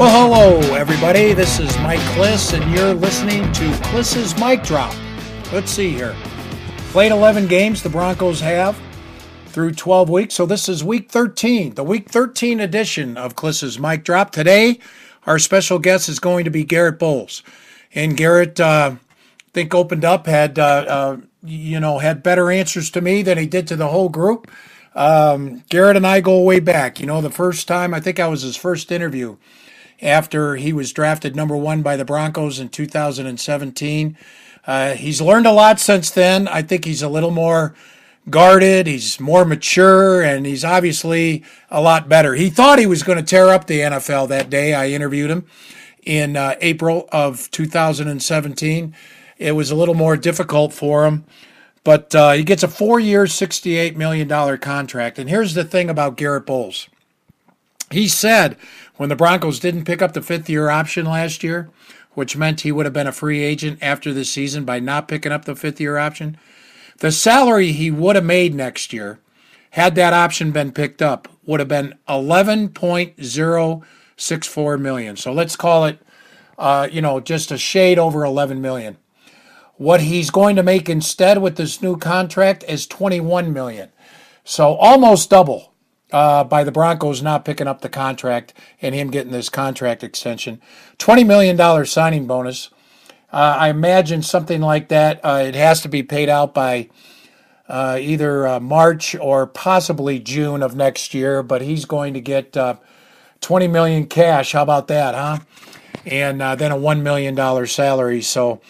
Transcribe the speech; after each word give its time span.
Well, 0.00 0.28
hello, 0.30 0.74
everybody. 0.76 1.34
This 1.34 1.58
is 1.60 1.78
Mike 1.80 2.00
Klis, 2.14 2.58
and 2.58 2.74
you're 2.74 2.94
listening 2.94 3.42
to 3.52 3.70
Klis's 3.90 4.34
Mic 4.40 4.62
Drop. 4.62 4.94
Let's 5.52 5.70
see 5.70 5.90
here. 5.90 6.16
Played 6.92 7.12
11 7.12 7.48
games, 7.48 7.82
the 7.82 7.90
Broncos 7.90 8.40
have 8.40 8.80
through 9.48 9.72
12 9.72 10.08
weeks. 10.08 10.34
So 10.34 10.46
this 10.46 10.70
is 10.70 10.82
week 10.82 11.10
13, 11.10 11.74
the 11.74 11.84
week 11.84 12.08
13 12.08 12.60
edition 12.60 13.18
of 13.18 13.36
Klis's 13.36 13.78
Mic 13.78 14.02
Drop. 14.02 14.30
Today, 14.30 14.78
our 15.26 15.38
special 15.38 15.78
guest 15.78 16.08
is 16.08 16.18
going 16.18 16.46
to 16.46 16.50
be 16.50 16.64
Garrett 16.64 16.98
Bolles. 16.98 17.42
And 17.94 18.16
Garrett, 18.16 18.58
uh, 18.58 18.94
I 18.94 19.50
think, 19.52 19.74
opened 19.74 20.06
up, 20.06 20.24
had, 20.24 20.58
uh, 20.58 20.62
uh, 20.88 21.16
you 21.44 21.78
know, 21.78 21.98
had 21.98 22.22
better 22.22 22.50
answers 22.50 22.90
to 22.92 23.02
me 23.02 23.20
than 23.20 23.36
he 23.36 23.44
did 23.44 23.66
to 23.66 23.76
the 23.76 23.88
whole 23.88 24.08
group. 24.08 24.50
Um, 24.94 25.62
Garrett 25.68 25.98
and 25.98 26.06
I 26.06 26.22
go 26.22 26.40
way 26.40 26.58
back. 26.58 27.00
You 27.00 27.06
know, 27.06 27.20
the 27.20 27.28
first 27.28 27.68
time, 27.68 27.92
I 27.92 28.00
think 28.00 28.18
I 28.18 28.28
was 28.28 28.40
his 28.40 28.56
first 28.56 28.90
interview 28.90 29.36
after 30.02 30.56
he 30.56 30.72
was 30.72 30.92
drafted 30.92 31.36
number 31.36 31.56
one 31.56 31.82
by 31.82 31.96
the 31.96 32.04
Broncos 32.04 32.58
in 32.58 32.68
2017. 32.68 34.16
Uh, 34.66 34.92
he's 34.92 35.20
learned 35.20 35.46
a 35.46 35.52
lot 35.52 35.80
since 35.80 36.10
then. 36.10 36.48
I 36.48 36.62
think 36.62 36.84
he's 36.84 37.02
a 37.02 37.08
little 37.08 37.30
more 37.30 37.74
guarded, 38.28 38.86
he's 38.86 39.18
more 39.18 39.44
mature, 39.44 40.22
and 40.22 40.46
he's 40.46 40.64
obviously 40.64 41.42
a 41.70 41.80
lot 41.80 42.08
better. 42.08 42.34
He 42.34 42.50
thought 42.50 42.78
he 42.78 42.86
was 42.86 43.02
going 43.02 43.18
to 43.18 43.24
tear 43.24 43.48
up 43.48 43.66
the 43.66 43.80
NFL 43.80 44.28
that 44.28 44.50
day. 44.50 44.74
I 44.74 44.88
interviewed 44.88 45.30
him 45.30 45.46
in 46.04 46.36
uh, 46.36 46.56
April 46.60 47.08
of 47.12 47.50
2017. 47.50 48.94
It 49.38 49.52
was 49.52 49.70
a 49.70 49.74
little 49.74 49.94
more 49.94 50.16
difficult 50.16 50.72
for 50.72 51.06
him. 51.06 51.24
But 51.82 52.14
uh, 52.14 52.32
he 52.32 52.44
gets 52.44 52.62
a 52.62 52.68
four 52.68 53.00
year, 53.00 53.24
$68 53.24 53.96
million 53.96 54.58
contract. 54.58 55.18
And 55.18 55.30
here's 55.30 55.54
the 55.54 55.64
thing 55.64 55.88
about 55.88 56.16
Garrett 56.16 56.46
Bolles. 56.46 56.88
He 57.90 58.06
said 58.06 58.56
when 58.96 59.08
the 59.08 59.16
Broncos 59.16 59.58
didn't 59.58 59.84
pick 59.84 60.00
up 60.00 60.12
the 60.12 60.22
fifth 60.22 60.48
year 60.48 60.70
option 60.70 61.06
last 61.06 61.42
year, 61.42 61.70
which 62.12 62.36
meant 62.36 62.60
he 62.60 62.70
would 62.70 62.86
have 62.86 62.92
been 62.92 63.08
a 63.08 63.12
free 63.12 63.42
agent 63.42 63.80
after 63.82 64.12
the 64.12 64.24
season 64.24 64.64
by 64.64 64.78
not 64.78 65.08
picking 65.08 65.32
up 65.32 65.44
the 65.44 65.56
fifth 65.56 65.80
year 65.80 65.96
option, 65.96 66.36
the 66.98 67.10
salary 67.10 67.72
he 67.72 67.90
would 67.90 68.14
have 68.14 68.24
made 68.24 68.54
next 68.54 68.92
year, 68.92 69.18
had 69.70 69.96
that 69.96 70.12
option 70.12 70.52
been 70.52 70.70
picked 70.70 71.02
up, 71.02 71.26
would 71.44 71.58
have 71.60 71.68
been 71.68 71.94
11.064 72.08 74.80
million. 74.80 75.16
So 75.16 75.32
let's 75.32 75.56
call 75.56 75.86
it, 75.86 75.98
uh, 76.58 76.86
you 76.90 77.02
know, 77.02 77.20
just 77.20 77.50
a 77.50 77.58
shade 77.58 77.98
over 77.98 78.24
11 78.24 78.60
million. 78.60 78.98
What 79.76 80.02
he's 80.02 80.30
going 80.30 80.54
to 80.56 80.62
make 80.62 80.88
instead 80.88 81.38
with 81.38 81.56
this 81.56 81.82
new 81.82 81.96
contract 81.96 82.62
is 82.68 82.86
21 82.86 83.52
million. 83.52 83.90
So 84.44 84.74
almost 84.74 85.30
double 85.30 85.69
uh, 86.12 86.44
by 86.44 86.64
the 86.64 86.72
Broncos 86.72 87.22
not 87.22 87.44
picking 87.44 87.66
up 87.66 87.80
the 87.80 87.88
contract 87.88 88.52
and 88.80 88.94
him 88.94 89.10
getting 89.10 89.32
this 89.32 89.48
contract 89.48 90.02
extension. 90.02 90.60
$20 90.98 91.26
million 91.26 91.86
signing 91.86 92.26
bonus. 92.26 92.70
Uh, 93.32 93.56
I 93.58 93.68
imagine 93.68 94.22
something 94.22 94.60
like 94.60 94.88
that. 94.88 95.20
Uh, 95.24 95.44
it 95.46 95.54
has 95.54 95.80
to 95.82 95.88
be 95.88 96.02
paid 96.02 96.28
out 96.28 96.52
by 96.52 96.88
uh, 97.68 97.98
either 98.00 98.46
uh, 98.46 98.60
March 98.60 99.14
or 99.14 99.46
possibly 99.46 100.18
June 100.18 100.62
of 100.62 100.74
next 100.74 101.14
year, 101.14 101.42
but 101.42 101.62
he's 101.62 101.84
going 101.84 102.14
to 102.14 102.20
get 102.20 102.56
uh, 102.56 102.76
20 103.40 103.68
million 103.68 104.06
cash. 104.06 104.52
How 104.52 104.62
about 104.62 104.88
that, 104.88 105.14
huh? 105.14 105.38
And 106.04 106.40
then 106.40 106.72
a 106.72 106.76
$1 106.76 107.02
million 107.02 107.66
salary. 107.66 108.22
So 108.22 108.60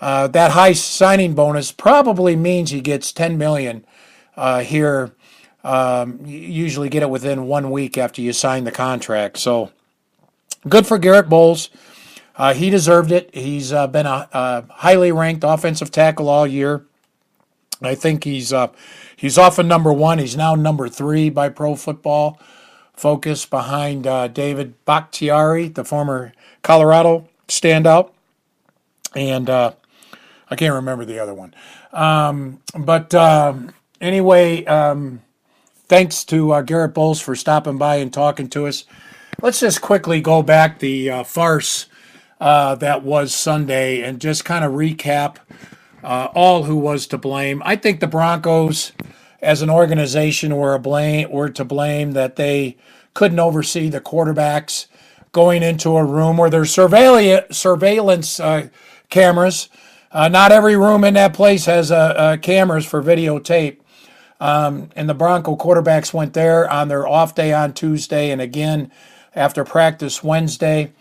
that 0.00 0.52
high 0.52 0.72
signing 0.72 1.34
bonus 1.34 1.72
probably 1.72 2.36
means 2.36 2.70
he 2.70 2.80
gets 2.80 3.12
10 3.12 3.36
million 3.36 3.84
here 4.62 5.12
um, 5.66 6.20
usually 6.24 6.88
get 6.88 7.02
it 7.02 7.10
within 7.10 7.48
one 7.48 7.72
week 7.72 7.98
after 7.98 8.22
you 8.22 8.32
sign 8.32 8.62
the 8.62 8.70
contract. 8.70 9.36
So 9.38 9.72
good 10.68 10.86
for 10.86 10.96
Garrett 10.96 11.28
Bolles. 11.28 11.70
Uh, 12.36 12.54
he 12.54 12.70
deserved 12.70 13.10
it. 13.10 13.34
He's 13.34 13.72
uh, 13.72 13.88
been 13.88 14.06
a, 14.06 14.28
a, 14.32 14.64
highly 14.70 15.10
ranked 15.10 15.42
offensive 15.44 15.90
tackle 15.90 16.28
all 16.28 16.46
year. 16.46 16.86
I 17.82 17.96
think 17.96 18.22
he's 18.22 18.52
uh, 18.52 18.68
he's 19.16 19.36
often 19.36 19.66
number 19.66 19.92
one. 19.92 20.18
He's 20.18 20.36
now 20.36 20.54
number 20.54 20.88
three 20.88 21.30
by 21.30 21.48
Pro 21.48 21.74
Football 21.74 22.38
Focus 22.94 23.44
behind 23.44 24.06
uh, 24.06 24.28
David 24.28 24.74
Bakhtiari, 24.84 25.68
the 25.68 25.84
former 25.84 26.32
Colorado 26.62 27.28
standout, 27.48 28.12
and 29.16 29.50
uh, 29.50 29.72
I 30.48 30.54
can't 30.56 30.74
remember 30.74 31.04
the 31.04 31.18
other 31.18 31.34
one. 31.34 31.54
Um, 31.92 32.60
but 32.78 33.12
um, 33.16 33.72
anyway. 34.00 34.64
Um, 34.66 35.22
thanks 35.88 36.24
to 36.24 36.52
uh, 36.52 36.62
Garrett 36.62 36.94
Bolles 36.94 37.20
for 37.20 37.34
stopping 37.36 37.78
by 37.78 37.96
and 37.96 38.12
talking 38.12 38.48
to 38.50 38.66
us. 38.66 38.84
Let's 39.42 39.60
just 39.60 39.80
quickly 39.80 40.20
go 40.20 40.42
back 40.42 40.78
the 40.78 41.10
uh, 41.10 41.24
farce 41.24 41.86
uh, 42.40 42.74
that 42.76 43.02
was 43.02 43.34
Sunday 43.34 44.02
and 44.02 44.20
just 44.20 44.44
kind 44.44 44.64
of 44.64 44.72
recap 44.72 45.36
uh, 46.02 46.28
all 46.34 46.64
who 46.64 46.76
was 46.76 47.06
to 47.08 47.18
blame. 47.18 47.62
I 47.64 47.76
think 47.76 48.00
the 48.00 48.06
Broncos, 48.06 48.92
as 49.40 49.62
an 49.62 49.70
organization, 49.70 50.56
were 50.56 50.74
a 50.74 50.78
blame 50.78 51.30
were 51.30 51.50
to 51.50 51.64
blame 51.64 52.12
that 52.12 52.36
they 52.36 52.76
couldn't 53.14 53.40
oversee 53.40 53.88
the 53.88 54.00
quarterbacks 54.00 54.86
going 55.32 55.62
into 55.62 55.96
a 55.96 56.04
room 56.04 56.36
where 56.36 56.50
there's 56.50 56.70
surveillance 56.70 57.56
surveillance 57.56 58.40
uh, 58.40 58.68
cameras. 59.10 59.68
Uh, 60.12 60.28
not 60.28 60.52
every 60.52 60.76
room 60.76 61.04
in 61.04 61.14
that 61.14 61.34
place 61.34 61.66
has 61.66 61.90
cameras 62.40 62.86
for 62.86 63.02
videotape. 63.02 63.78
Um, 64.40 64.90
and 64.94 65.08
the 65.08 65.14
Bronco 65.14 65.56
quarterbacks 65.56 66.12
went 66.12 66.34
there 66.34 66.70
on 66.70 66.88
their 66.88 67.06
off 67.06 67.34
day 67.34 67.52
on 67.52 67.72
Tuesday 67.72 68.30
and 68.30 68.40
again 68.40 68.90
after 69.34 69.64
practice 69.64 70.22
Wednesday. 70.22 70.92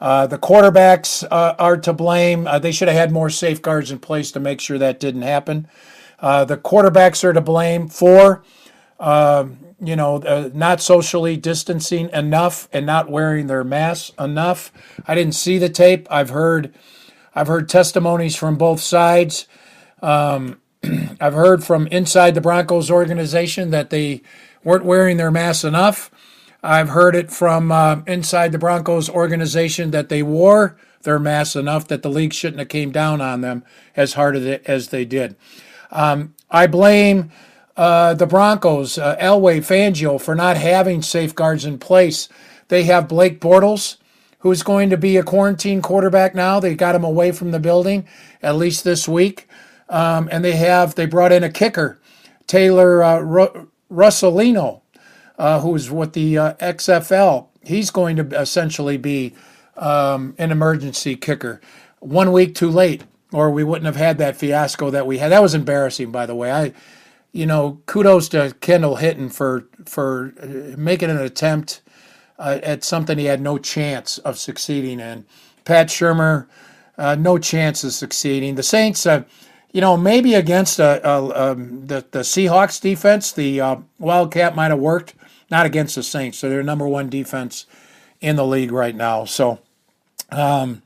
Uh, 0.00 0.26
the 0.26 0.38
quarterbacks 0.38 1.26
uh, 1.30 1.54
are 1.58 1.76
to 1.76 1.92
blame. 1.92 2.46
Uh, 2.46 2.58
they 2.58 2.72
should 2.72 2.88
have 2.88 2.96
had 2.96 3.12
more 3.12 3.28
safeguards 3.28 3.90
in 3.90 3.98
place 3.98 4.32
to 4.32 4.40
make 4.40 4.60
sure 4.60 4.78
that 4.78 4.98
didn't 4.98 5.22
happen. 5.22 5.68
Uh, 6.18 6.44
the 6.44 6.56
quarterbacks 6.56 7.22
are 7.22 7.32
to 7.32 7.40
blame 7.40 7.88
for, 7.88 8.42
um, 8.98 9.58
you 9.80 9.96
know, 9.96 10.16
uh, 10.16 10.48
not 10.54 10.80
socially 10.80 11.36
distancing 11.36 12.08
enough 12.10 12.68
and 12.72 12.86
not 12.86 13.10
wearing 13.10 13.46
their 13.46 13.64
masks 13.64 14.12
enough. 14.18 14.72
I 15.06 15.14
didn't 15.14 15.34
see 15.34 15.58
the 15.58 15.68
tape. 15.68 16.06
I've 16.10 16.30
heard, 16.30 16.74
I've 17.34 17.48
heard 17.48 17.68
testimonies 17.68 18.36
from 18.36 18.56
both 18.56 18.80
sides. 18.80 19.46
Um, 20.02 20.59
I've 21.20 21.34
heard 21.34 21.64
from 21.64 21.86
inside 21.88 22.34
the 22.34 22.40
Broncos 22.40 22.90
organization 22.90 23.70
that 23.70 23.90
they 23.90 24.22
weren't 24.64 24.84
wearing 24.84 25.16
their 25.16 25.30
masks 25.30 25.64
enough. 25.64 26.10
I've 26.62 26.90
heard 26.90 27.14
it 27.14 27.30
from 27.30 27.72
uh, 27.72 28.02
inside 28.06 28.52
the 28.52 28.58
Broncos 28.58 29.08
organization 29.08 29.90
that 29.92 30.08
they 30.08 30.22
wore 30.22 30.76
their 31.02 31.18
masks 31.18 31.56
enough 31.56 31.88
that 31.88 32.02
the 32.02 32.10
league 32.10 32.34
shouldn't 32.34 32.58
have 32.58 32.68
came 32.68 32.90
down 32.90 33.20
on 33.20 33.40
them 33.40 33.64
as 33.96 34.14
hard 34.14 34.36
as 34.36 34.88
they 34.88 35.04
did. 35.04 35.36
Um, 35.90 36.34
I 36.50 36.66
blame 36.66 37.30
uh, 37.76 38.14
the 38.14 38.26
Broncos, 38.26 38.98
uh, 38.98 39.16
Elway, 39.16 39.58
Fangio, 39.60 40.20
for 40.20 40.34
not 40.34 40.58
having 40.58 41.00
safeguards 41.00 41.64
in 41.64 41.78
place. 41.78 42.28
They 42.68 42.84
have 42.84 43.08
Blake 43.08 43.40
Bortles, 43.40 43.96
who's 44.40 44.62
going 44.62 44.90
to 44.90 44.98
be 44.98 45.16
a 45.16 45.22
quarantine 45.22 45.80
quarterback 45.80 46.34
now. 46.34 46.60
They 46.60 46.74
got 46.74 46.94
him 46.94 47.04
away 47.04 47.32
from 47.32 47.50
the 47.50 47.58
building, 47.58 48.06
at 48.42 48.56
least 48.56 48.84
this 48.84 49.08
week. 49.08 49.48
Um, 49.90 50.28
and 50.32 50.44
they 50.44 50.56
have 50.56 50.94
they 50.94 51.06
brought 51.06 51.32
in 51.32 51.44
a 51.44 51.50
kicker, 51.50 52.00
Taylor 52.46 53.02
uh, 53.02 53.20
Ru- 53.20 53.70
Russolino, 53.92 54.82
uh, 55.38 55.60
who's 55.60 55.90
with 55.90 56.14
the 56.14 56.38
uh, 56.38 56.54
XFL. 56.54 57.48
He's 57.62 57.90
going 57.90 58.16
to 58.16 58.40
essentially 58.40 58.96
be 58.96 59.34
um, 59.76 60.34
an 60.38 60.52
emergency 60.52 61.16
kicker. 61.16 61.60
One 61.98 62.32
week 62.32 62.54
too 62.54 62.70
late, 62.70 63.04
or 63.32 63.50
we 63.50 63.64
wouldn't 63.64 63.86
have 63.86 63.96
had 63.96 64.18
that 64.18 64.36
fiasco 64.36 64.90
that 64.90 65.06
we 65.06 65.18
had. 65.18 65.32
That 65.32 65.42
was 65.42 65.54
embarrassing, 65.54 66.12
by 66.12 66.26
the 66.26 66.36
way. 66.36 66.52
I, 66.52 66.72
you 67.32 67.46
know, 67.46 67.82
kudos 67.86 68.28
to 68.30 68.54
Kendall 68.60 68.96
Hinton 68.96 69.28
for 69.28 69.68
for 69.86 70.34
uh, 70.40 70.76
making 70.78 71.10
an 71.10 71.18
attempt 71.18 71.82
uh, 72.38 72.60
at 72.62 72.84
something 72.84 73.18
he 73.18 73.26
had 73.26 73.40
no 73.40 73.58
chance 73.58 74.18
of 74.18 74.38
succeeding 74.38 75.00
in. 75.00 75.26
Pat 75.64 75.88
Shurmur, 75.88 76.46
uh, 76.96 77.16
no 77.16 77.38
chance 77.38 77.84
of 77.84 77.92
succeeding. 77.92 78.54
The 78.54 78.62
Saints 78.62 79.04
you 79.72 79.80
know, 79.80 79.96
maybe 79.96 80.34
against 80.34 80.78
a, 80.78 81.06
a, 81.08 81.52
um, 81.52 81.86
the 81.86 82.04
the 82.10 82.20
Seahawks 82.20 82.80
defense, 82.80 83.32
the 83.32 83.60
uh, 83.60 83.76
Wildcat 83.98 84.56
might 84.56 84.70
have 84.70 84.80
worked. 84.80 85.14
Not 85.50 85.66
against 85.66 85.96
the 85.96 86.02
Saints, 86.04 86.38
so 86.38 86.48
they're 86.48 86.62
number 86.62 86.86
one 86.86 87.08
defense 87.08 87.66
in 88.20 88.36
the 88.36 88.46
league 88.46 88.70
right 88.70 88.94
now. 88.94 89.24
So 89.24 89.58
um, 90.30 90.82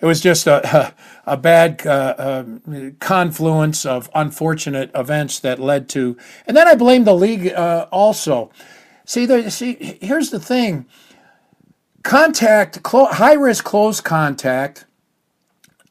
it 0.00 0.06
was 0.06 0.20
just 0.20 0.46
a 0.46 0.94
a, 1.26 1.36
bad 1.36 1.86
uh, 1.86 2.14
uh, 2.16 2.44
confluence 3.00 3.84
of 3.84 4.10
unfortunate 4.14 4.90
events 4.94 5.38
that 5.40 5.58
led 5.58 5.88
to. 5.90 6.16
And 6.46 6.56
then 6.56 6.66
I 6.66 6.74
blame 6.74 7.04
the 7.04 7.14
league 7.14 7.48
uh, 7.48 7.86
also. 7.92 8.50
See, 9.04 9.50
see, 9.50 9.98
here's 10.00 10.30
the 10.30 10.40
thing: 10.40 10.86
contact, 12.02 12.82
clo- 12.82 13.06
high 13.06 13.34
risk 13.34 13.64
close 13.64 14.00
contact 14.00 14.86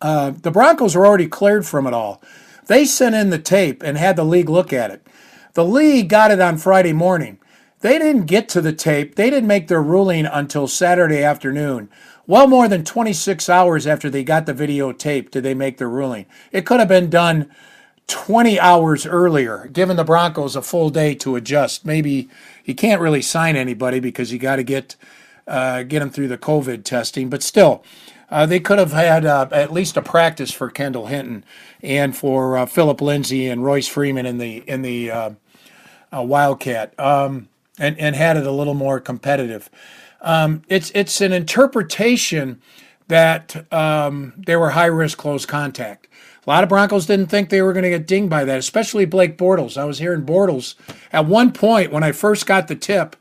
uh, 0.02 0.32
the 0.32 0.52
Broncos 0.52 0.96
were 0.96 1.06
already 1.06 1.28
cleared 1.28 1.66
from 1.66 1.88
it 1.88 1.94
all. 1.94 2.22
They 2.68 2.86
sent 2.86 3.16
in 3.16 3.30
the 3.30 3.40
tape 3.40 3.82
and 3.84 3.98
had 3.98 4.16
the 4.16 4.26
league 4.26 4.50
look 4.50 4.74
at 4.74 4.92
it. 4.92 5.06
The 5.54 5.66
league 5.66 6.10
got 6.10 6.32
it 6.32 6.40
on 6.40 6.58
Friday 6.58 6.94
morning. 6.94 7.40
they 7.82 7.98
didn't 8.00 8.26
get 8.26 8.50
to 8.50 8.62
the 8.62 8.74
tape. 8.74 9.16
They 9.16 9.30
didn't 9.30 9.48
make 9.48 9.68
their 9.68 9.82
ruling 9.82 10.26
until 10.26 10.68
Saturday 10.68 11.24
afternoon. 11.24 11.90
Well, 12.26 12.48
more 12.48 12.68
than 12.68 12.84
26 12.84 13.48
hours 13.50 13.88
after 13.88 14.10
they 14.10 14.24
got 14.24 14.46
the 14.46 14.54
videotape 14.54 15.32
did 15.32 15.44
they 15.44 15.54
make 15.54 15.78
their 15.78 15.90
ruling. 15.90 16.26
It 16.52 16.66
could 16.66 16.80
have 16.80 16.90
been 16.90 17.10
done 17.10 17.50
20 18.08 18.60
hours 18.60 19.06
earlier, 19.06 19.70
giving 19.72 19.96
the 19.96 20.04
Broncos 20.04 20.56
a 20.56 20.62
full 20.62 20.90
day 20.90 21.16
to 21.16 21.36
adjust. 21.36 21.86
Maybe 21.86 22.30
you 22.66 22.76
can't 22.76 23.02
really 23.02 23.22
sign 23.22 23.56
anybody 23.56 24.00
because 24.00 24.32
you 24.32 24.40
got 24.40 24.58
to 24.58 24.64
get 24.64 24.96
uh, 25.48 25.84
get 25.84 26.00
them 26.00 26.10
through 26.10 26.28
the 26.28 26.38
COVID 26.38 26.84
testing, 26.84 27.30
but 27.30 27.42
still, 27.42 27.84
uh, 28.30 28.46
they 28.46 28.60
could 28.60 28.80
have 28.80 28.92
had 28.92 29.26
uh, 29.26 29.48
at 29.52 29.72
least 29.72 29.98
a 29.98 30.02
practice 30.02 30.52
for 30.52 30.70
Kendall 30.70 31.08
Hinton 31.08 31.46
and 31.82 32.16
for 32.16 32.58
uh, 32.58 32.66
Phillip 32.66 33.02
Lindsay 33.02 33.48
and 33.48 33.64
Royce 33.64 33.88
Freeman 33.88 34.26
in 34.26 34.38
the 34.38 34.58
in 34.70 34.82
the 34.82 35.12
uh, 35.12 35.30
uh, 36.16 36.24
Wildcat, 36.24 36.98
um, 37.00 37.48
and 37.80 37.98
and 38.00 38.16
had 38.16 38.38
it 38.38 38.46
a 38.46 38.52
little 38.52 38.74
more 38.74 39.00
competitive. 39.00 39.70
Um, 40.22 40.64
it's 40.68 40.92
it's 40.94 41.22
an 41.22 41.32
interpretation 41.32 42.62
that 43.08 43.72
um, 43.74 44.34
they 44.38 44.56
were 44.56 44.72
high 44.72 44.86
risk 44.86 45.18
close 45.18 45.46
contact. 45.46 46.08
A 46.46 46.50
lot 46.50 46.64
of 46.64 46.70
Broncos 46.70 47.06
didn't 47.06 47.28
think 47.28 47.50
they 47.50 47.62
were 47.62 47.74
going 47.74 47.84
to 47.84 47.90
get 47.90 48.08
dinged 48.08 48.30
by 48.30 48.46
that, 48.46 48.58
especially 48.58 49.06
Blake 49.06 49.38
Bortles. 49.38 49.78
I 49.78 49.84
was 49.84 50.00
hearing 50.00 50.26
Bortles 50.26 50.76
at 51.12 51.26
one 51.26 51.52
point 51.52 51.92
when 51.92 52.04
I 52.04 52.14
first 52.14 52.46
got 52.46 52.68
the 52.68 52.76
tip 52.76 53.16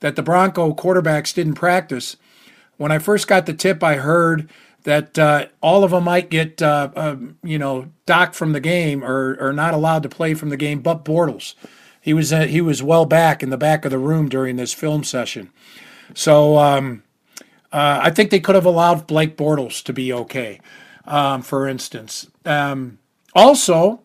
that 0.00 0.16
the 0.16 0.22
Bronco 0.22 0.74
quarterbacks 0.74 1.32
didn't 1.32 1.54
practice. 1.54 2.16
When 2.82 2.90
I 2.90 2.98
first 2.98 3.28
got 3.28 3.46
the 3.46 3.54
tip, 3.54 3.84
I 3.84 3.94
heard 3.94 4.50
that 4.82 5.16
uh, 5.16 5.46
all 5.60 5.84
of 5.84 5.92
them 5.92 6.02
might 6.02 6.30
get, 6.30 6.60
uh, 6.60 6.90
uh, 6.96 7.14
you 7.44 7.56
know, 7.56 7.92
docked 8.06 8.34
from 8.34 8.54
the 8.54 8.60
game 8.60 9.04
or, 9.04 9.36
or 9.38 9.52
not 9.52 9.72
allowed 9.72 10.02
to 10.02 10.08
play 10.08 10.34
from 10.34 10.48
the 10.48 10.56
game, 10.56 10.80
but 10.80 11.04
Bortles. 11.04 11.54
He 12.00 12.12
was 12.12 12.32
uh, 12.32 12.46
he 12.46 12.60
was 12.60 12.82
well 12.82 13.06
back 13.06 13.40
in 13.40 13.50
the 13.50 13.56
back 13.56 13.84
of 13.84 13.92
the 13.92 14.00
room 14.00 14.28
during 14.28 14.56
this 14.56 14.74
film 14.74 15.04
session. 15.04 15.52
So 16.12 16.58
um, 16.58 17.04
uh, 17.70 18.00
I 18.02 18.10
think 18.10 18.32
they 18.32 18.40
could 18.40 18.56
have 18.56 18.66
allowed 18.66 19.06
Blake 19.06 19.36
Bortles 19.36 19.80
to 19.84 19.92
be 19.92 20.12
okay, 20.12 20.60
um, 21.04 21.42
for 21.42 21.68
instance. 21.68 22.26
Um, 22.44 22.98
also, 23.32 24.00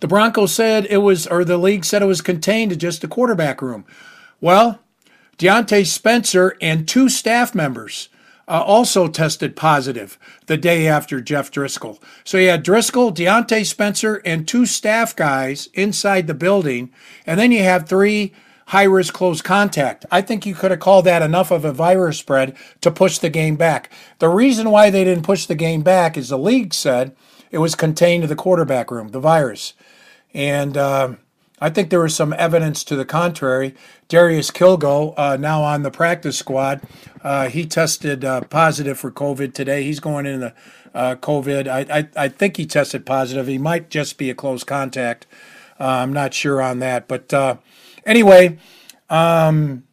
the 0.00 0.06
Broncos 0.06 0.52
said 0.52 0.86
it 0.90 0.98
was, 0.98 1.26
or 1.26 1.42
the 1.42 1.56
league 1.56 1.86
said 1.86 2.02
it 2.02 2.04
was 2.04 2.20
contained 2.20 2.72
to 2.72 2.76
just 2.76 3.00
the 3.00 3.08
quarterback 3.08 3.62
room. 3.62 3.86
Well, 4.42 4.80
Diontae 5.38 5.86
Spencer 5.86 6.56
and 6.60 6.88
two 6.88 7.08
staff 7.08 7.54
members 7.54 8.08
uh, 8.48 8.62
also 8.62 9.08
tested 9.08 9.56
positive 9.56 10.18
the 10.46 10.56
day 10.56 10.86
after 10.86 11.20
Jeff 11.20 11.50
Driskel. 11.50 12.00
So 12.24 12.38
you 12.38 12.48
had 12.48 12.62
Driscoll, 12.62 13.12
Diontae 13.12 13.66
Spencer, 13.66 14.22
and 14.24 14.46
two 14.46 14.66
staff 14.66 15.14
guys 15.14 15.68
inside 15.74 16.26
the 16.26 16.34
building, 16.34 16.90
and 17.26 17.38
then 17.38 17.52
you 17.52 17.62
have 17.62 17.88
three 17.88 18.32
high 18.68 18.84
risk 18.84 19.14
close 19.14 19.42
contact. 19.42 20.06
I 20.10 20.22
think 20.22 20.44
you 20.44 20.54
could 20.54 20.70
have 20.70 20.80
called 20.80 21.04
that 21.04 21.22
enough 21.22 21.50
of 21.50 21.64
a 21.64 21.72
virus 21.72 22.18
spread 22.18 22.56
to 22.80 22.90
push 22.90 23.18
the 23.18 23.30
game 23.30 23.56
back. 23.56 23.90
The 24.18 24.28
reason 24.28 24.70
why 24.70 24.90
they 24.90 25.04
didn't 25.04 25.24
push 25.24 25.46
the 25.46 25.54
game 25.54 25.82
back 25.82 26.16
is 26.16 26.30
the 26.30 26.38
league 26.38 26.74
said 26.74 27.14
it 27.50 27.58
was 27.58 27.74
contained 27.74 28.22
to 28.22 28.28
the 28.28 28.34
quarterback 28.34 28.90
room, 28.90 29.08
the 29.08 29.20
virus. 29.20 29.74
And 30.34 30.76
uh, 30.76 31.14
I 31.58 31.70
think 31.70 31.88
there 31.88 32.00
was 32.00 32.14
some 32.14 32.34
evidence 32.34 32.84
to 32.84 32.96
the 32.96 33.06
contrary. 33.06 33.74
Darius 34.08 34.50
Kilgo, 34.50 35.14
uh, 35.16 35.36
now 35.36 35.62
on 35.62 35.82
the 35.82 35.90
practice 35.90 36.36
squad, 36.36 36.82
uh, 37.22 37.48
he 37.48 37.64
tested 37.64 38.24
uh, 38.24 38.42
positive 38.42 38.98
for 38.98 39.10
COVID 39.10 39.54
today. 39.54 39.82
He's 39.82 40.00
going 40.00 40.26
in 40.26 40.40
the 40.40 40.54
uh, 40.94 41.14
COVID. 41.16 41.66
I, 41.66 41.98
I, 41.98 42.24
I, 42.24 42.28
think 42.28 42.56
he 42.56 42.66
tested 42.66 43.04
positive. 43.04 43.46
He 43.46 43.58
might 43.58 43.90
just 43.90 44.18
be 44.18 44.30
a 44.30 44.34
close 44.34 44.64
contact. 44.64 45.26
Uh, 45.80 45.84
I'm 45.84 46.12
not 46.12 46.34
sure 46.34 46.60
on 46.60 46.78
that. 46.80 47.08
But 47.08 47.32
uh, 47.32 47.56
anyway, 48.04 48.58
um, 49.10 49.84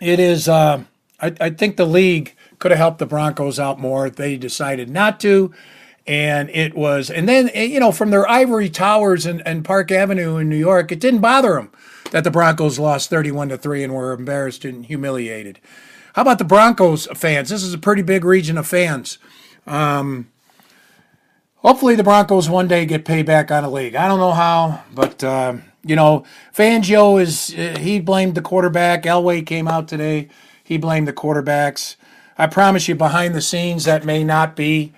it 0.00 0.18
is. 0.18 0.48
I, 0.48 0.84
I 1.20 1.50
think 1.50 1.76
the 1.76 1.86
league 1.86 2.34
could 2.58 2.70
have 2.70 2.78
helped 2.78 2.98
the 2.98 3.06
Broncos 3.06 3.60
out 3.60 3.78
more. 3.78 4.10
They 4.10 4.36
decided 4.36 4.88
not 4.88 5.20
to 5.20 5.52
and 6.06 6.50
it 6.50 6.74
was 6.74 7.10
and 7.10 7.28
then 7.28 7.48
eh, 7.54 7.64
you 7.64 7.78
know 7.78 7.92
from 7.92 8.10
their 8.10 8.28
ivory 8.28 8.68
towers 8.68 9.24
and, 9.24 9.40
and 9.46 9.64
park 9.64 9.92
avenue 9.92 10.36
in 10.36 10.48
new 10.48 10.56
york 10.56 10.90
it 10.90 10.98
didn't 10.98 11.20
bother 11.20 11.54
them 11.54 11.70
that 12.12 12.24
the 12.24 12.30
broncos 12.30 12.78
lost 12.78 13.10
31 13.10 13.48
to 13.48 13.58
3 13.58 13.82
and 13.82 13.94
were 13.94 14.12
embarrassed 14.12 14.64
and 14.64 14.86
humiliated. 14.86 15.58
How 16.14 16.22
about 16.22 16.38
the 16.38 16.44
broncos 16.44 17.06
fans? 17.14 17.48
This 17.48 17.62
is 17.62 17.74
a 17.74 17.78
pretty 17.78 18.02
big 18.02 18.24
region 18.24 18.56
of 18.58 18.66
fans. 18.66 19.18
Um, 19.66 20.30
hopefully 21.56 21.94
the 21.94 22.04
broncos 22.04 22.48
one 22.48 22.68
day 22.68 22.84
get 22.86 23.04
paid 23.04 23.26
back 23.26 23.50
on 23.50 23.64
a 23.64 23.70
league. 23.70 23.96
I 23.96 24.06
don't 24.08 24.20
know 24.20 24.32
how 24.32 24.84
but 24.94 25.24
uh, 25.24 25.56
you 25.84 25.96
know 25.96 26.24
fangio 26.54 27.20
is 27.20 27.54
uh, 27.56 27.78
he 27.80 27.98
blamed 27.98 28.34
the 28.34 28.42
quarterback. 28.42 29.04
Elway 29.04 29.44
came 29.44 29.66
out 29.66 29.88
today. 29.88 30.28
He 30.62 30.76
blamed 30.76 31.08
the 31.08 31.12
quarterbacks. 31.12 31.96
I 32.36 32.46
promise 32.46 32.88
you 32.88 32.94
behind 32.94 33.34
the 33.34 33.42
scenes 33.42 33.84
that 33.84 34.04
may 34.04 34.22
not 34.22 34.54
be 34.54 34.92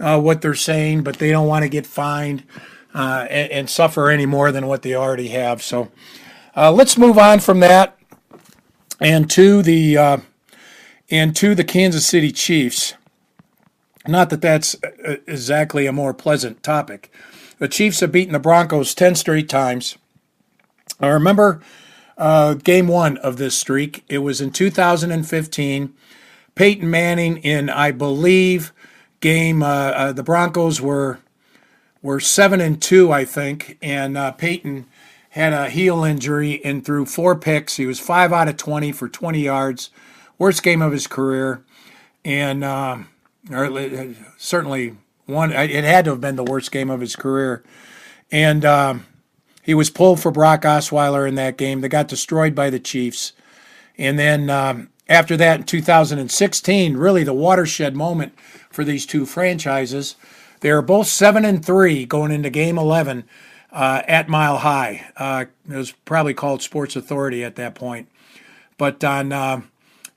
uh, 0.00 0.20
what 0.20 0.40
they're 0.42 0.54
saying, 0.54 1.02
but 1.02 1.18
they 1.18 1.30
don't 1.30 1.46
want 1.46 1.62
to 1.64 1.68
get 1.68 1.86
fined 1.86 2.44
uh, 2.94 3.26
and, 3.30 3.52
and, 3.52 3.70
suffer 3.70 4.10
any 4.10 4.26
more 4.26 4.50
than 4.50 4.66
what 4.66 4.82
they 4.82 4.94
already 4.94 5.28
have. 5.28 5.62
So 5.62 5.90
uh, 6.56 6.72
let's 6.72 6.96
move 6.96 7.18
on 7.18 7.40
from 7.40 7.60
that 7.60 7.98
and 9.00 9.30
to 9.30 9.62
the 9.62 9.96
uh, 9.96 10.18
and 11.10 11.34
to 11.36 11.54
the 11.54 11.64
Kansas 11.64 12.06
City 12.06 12.32
Chiefs. 12.32 12.94
Not 14.06 14.30
that 14.30 14.40
that's 14.40 14.74
uh, 14.82 15.16
exactly 15.26 15.86
a 15.86 15.92
more 15.92 16.14
pleasant 16.14 16.62
topic. 16.62 17.12
The 17.58 17.68
Chiefs 17.68 18.00
have 18.00 18.12
beaten 18.12 18.32
the 18.32 18.38
Broncos 18.38 18.94
ten 18.94 19.14
straight 19.14 19.48
times. 19.48 19.98
I 21.00 21.08
remember 21.08 21.60
uh, 22.16 22.54
game 22.54 22.88
one 22.88 23.16
of 23.18 23.36
this 23.36 23.56
streak. 23.56 24.04
It 24.08 24.18
was 24.18 24.40
in 24.40 24.50
2015. 24.50 25.94
Peyton 26.54 26.90
Manning 26.90 27.36
in, 27.38 27.70
I 27.70 27.92
believe, 27.92 28.72
game. 29.20 29.62
Uh, 29.62 29.66
uh, 29.66 30.12
the 30.12 30.22
Broncos 30.22 30.80
were 30.80 31.18
were 32.02 32.20
seven 32.20 32.60
and 32.60 32.80
two, 32.80 33.12
I 33.12 33.24
think, 33.24 33.76
and 33.82 34.16
uh, 34.16 34.32
Peyton 34.32 34.86
had 35.30 35.52
a 35.52 35.68
heel 35.68 36.04
injury 36.04 36.64
and 36.64 36.84
threw 36.84 37.04
four 37.04 37.36
picks. 37.36 37.76
He 37.76 37.86
was 37.86 38.00
five 38.00 38.32
out 38.32 38.48
of 38.48 38.56
twenty 38.56 38.92
for 38.92 39.08
twenty 39.08 39.40
yards, 39.40 39.90
worst 40.38 40.62
game 40.62 40.82
of 40.82 40.92
his 40.92 41.06
career, 41.06 41.62
and 42.24 42.64
or 42.64 44.14
certainly 44.36 44.96
one. 45.26 45.52
It 45.52 45.84
had 45.84 46.04
to 46.06 46.12
have 46.12 46.20
been 46.20 46.36
the 46.36 46.44
worst 46.44 46.70
game 46.70 46.90
of 46.90 47.00
his 47.00 47.16
career, 47.16 47.62
and 48.30 48.64
um, 48.64 49.06
he 49.62 49.74
was 49.74 49.90
pulled 49.90 50.20
for 50.20 50.30
Brock 50.30 50.62
Osweiler 50.62 51.28
in 51.28 51.34
that 51.34 51.56
game. 51.56 51.80
They 51.80 51.88
got 51.88 52.08
destroyed 52.08 52.54
by 52.54 52.70
the 52.70 52.80
Chiefs, 52.80 53.32
and 53.96 54.18
then. 54.18 54.50
Um, 54.50 54.90
after 55.08 55.38
that, 55.38 55.60
in 55.60 55.64
2016, 55.64 56.96
really 56.96 57.24
the 57.24 57.32
watershed 57.32 57.96
moment 57.96 58.34
for 58.78 58.84
these 58.84 59.06
two 59.06 59.26
franchises. 59.26 60.14
They 60.60 60.70
are 60.70 60.82
both 60.82 61.08
seven 61.08 61.44
and 61.44 61.66
three 61.66 62.06
going 62.06 62.30
into 62.30 62.48
Game 62.48 62.78
11 62.78 63.24
uh, 63.72 64.02
at 64.06 64.28
Mile 64.28 64.58
High. 64.58 65.04
Uh, 65.16 65.46
it 65.68 65.74
was 65.74 65.90
probably 66.04 66.32
called 66.32 66.62
Sports 66.62 66.94
Authority 66.94 67.42
at 67.42 67.56
that 67.56 67.74
point. 67.74 68.08
But 68.76 69.02
on 69.02 69.32
uh, 69.32 69.62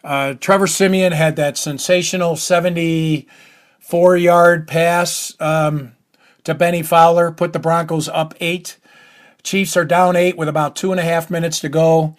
uh 0.03 0.35
Trevor 0.35 0.67
Siemian 0.67 1.11
had 1.11 1.37
that 1.37 1.57
sensational 1.57 2.35
74 2.35 4.17
yard 4.17 4.67
pass 4.67 5.33
um, 5.39 5.93
to 6.43 6.53
Bennie 6.53 6.83
Fowler, 6.83 7.31
put 7.31 7.53
the 7.53 7.59
Broncos 7.59 8.07
up 8.09 8.35
eight. 8.39 8.77
Chiefs 9.41 9.75
are 9.75 9.85
down 9.85 10.15
eight 10.15 10.37
with 10.37 10.47
about 10.47 10.75
two 10.75 10.91
and 10.91 10.99
a 10.99 11.03
half 11.03 11.31
minutes 11.31 11.61
to 11.61 11.69
go. 11.69 12.15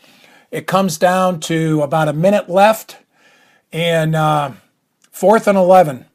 It 0.50 0.66
comes 0.66 0.98
down 0.98 1.38
to 1.42 1.82
about 1.82 2.08
a 2.08 2.12
minute 2.12 2.50
left, 2.50 2.96
and 3.72 4.16
uh, 4.16 4.50
fourth 5.12 5.46
and 5.46 5.56
11. 5.56 6.06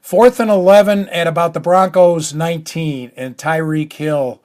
Fourth 0.00 0.40
and 0.40 0.50
11 0.50 1.08
at 1.10 1.26
about 1.26 1.54
the 1.54 1.60
Broncos 1.60 2.32
19, 2.34 3.12
and 3.16 3.36
Tyreek 3.36 3.92
Hill, 3.92 4.42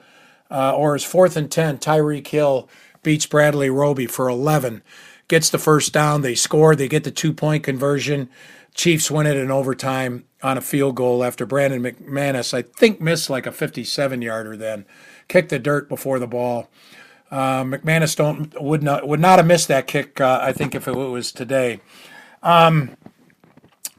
uh, 0.52 0.76
or 0.76 0.96
is 0.96 1.04
fourth 1.04 1.38
and 1.38 1.50
10, 1.50 1.78
Tyreek 1.80 2.28
Hill 2.28 2.70
beats 3.04 3.26
Bradley 3.26 3.70
Roby 3.70 4.06
for 4.06 4.28
11. 4.28 4.84
Gets 5.28 5.50
the 5.50 5.58
first 5.58 5.94
down. 5.94 6.22
They 6.22 6.36
score. 6.36 6.76
They 6.76 6.88
get 6.88 7.04
the 7.04 7.12
two 7.12 7.34
point 7.34 7.64
conversion. 7.64 8.30
Chiefs 8.76 9.10
win 9.10 9.26
it 9.26 9.38
in 9.38 9.50
overtime 9.50 10.26
on 10.44 10.58
a 10.58 10.62
field 10.62 10.96
goal 10.96 11.24
after 11.24 11.46
Brandon 11.46 11.82
McManus, 11.82 12.54
I 12.54 12.62
think, 12.62 13.02
missed 13.02 13.30
like 13.30 13.48
a 13.48 13.52
57 13.52 14.22
yarder 14.22 14.56
then. 14.56 14.86
Kicked 15.28 15.50
the 15.50 15.58
dirt 15.58 15.90
before 15.90 16.20
the 16.20 16.28
ball. 16.28 16.70
Uh, 17.32 17.64
McManus 17.64 18.16
don't 18.16 18.62
would 18.62 18.84
not 18.84 19.08
would 19.08 19.20
not 19.20 19.40
have 19.40 19.48
missed 19.48 19.68
that 19.70 19.88
kick. 19.88 20.22
Uh, 20.22 20.40
I 20.42 20.52
think 20.52 20.76
if 20.76 20.88
it 20.88 20.94
was 20.94 21.32
today. 21.32 21.80
Um, 22.44 22.96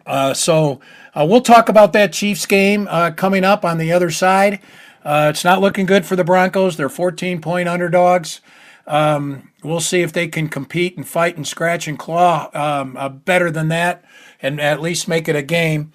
uh, 0.06 0.32
so 0.32 0.80
uh, 1.16 1.24
we'll 1.24 1.40
talk 1.40 1.68
about 1.68 1.92
that 1.94 2.12
Chiefs 2.12 2.44
game 2.46 2.86
uh, 2.90 3.10
coming 3.10 3.42
up 3.42 3.64
on 3.64 3.78
the 3.78 3.92
other 3.92 4.10
side. 4.10 4.60
Uh, 5.02 5.28
it's 5.30 5.44
not 5.44 5.60
looking 5.60 5.86
good 5.86 6.04
for 6.04 6.14
the 6.14 6.24
Broncos. 6.24 6.76
They're 6.76 6.88
14 6.88 7.40
point 7.40 7.68
underdogs. 7.68 8.40
Um, 8.86 9.50
we'll 9.62 9.80
see 9.80 10.02
if 10.02 10.12
they 10.12 10.28
can 10.28 10.48
compete 10.48 10.96
and 10.96 11.06
fight 11.06 11.36
and 11.36 11.46
scratch 11.46 11.88
and 11.88 11.98
claw 11.98 12.50
um, 12.54 12.96
uh, 12.96 13.08
better 13.08 13.50
than 13.50 13.68
that 13.68 14.04
and 14.42 14.60
at 14.60 14.80
least 14.80 15.08
make 15.08 15.28
it 15.28 15.36
a 15.36 15.42
game. 15.42 15.92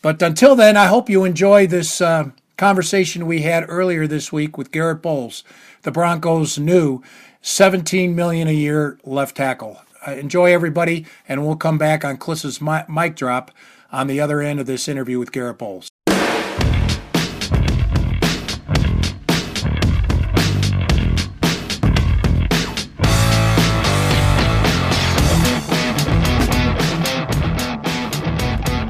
But 0.00 0.20
until 0.22 0.56
then, 0.56 0.76
I 0.76 0.86
hope 0.86 1.08
you 1.08 1.24
enjoy 1.24 1.66
this 1.66 2.00
uh, 2.00 2.30
conversation 2.56 3.26
we 3.26 3.42
had 3.42 3.64
earlier 3.68 4.06
this 4.06 4.32
week 4.32 4.58
with 4.58 4.72
Garrett 4.72 5.02
Bolles, 5.02 5.44
the 5.82 5.92
Broncos' 5.92 6.58
new 6.58 7.02
17 7.42 8.14
million 8.14 8.48
a 8.48 8.52
year 8.52 8.98
left 9.04 9.36
tackle. 9.36 9.82
Uh, 10.06 10.12
enjoy 10.12 10.52
everybody, 10.52 11.06
and 11.28 11.44
we'll 11.46 11.56
come 11.56 11.78
back 11.78 12.04
on 12.04 12.16
Klis's 12.16 12.60
mic 12.60 13.14
drop 13.14 13.52
on 13.92 14.06
the 14.06 14.20
other 14.20 14.40
end 14.40 14.58
of 14.58 14.66
this 14.66 14.88
interview 14.88 15.18
with 15.18 15.30
Garrett 15.32 15.58
Bolles. 15.58 15.88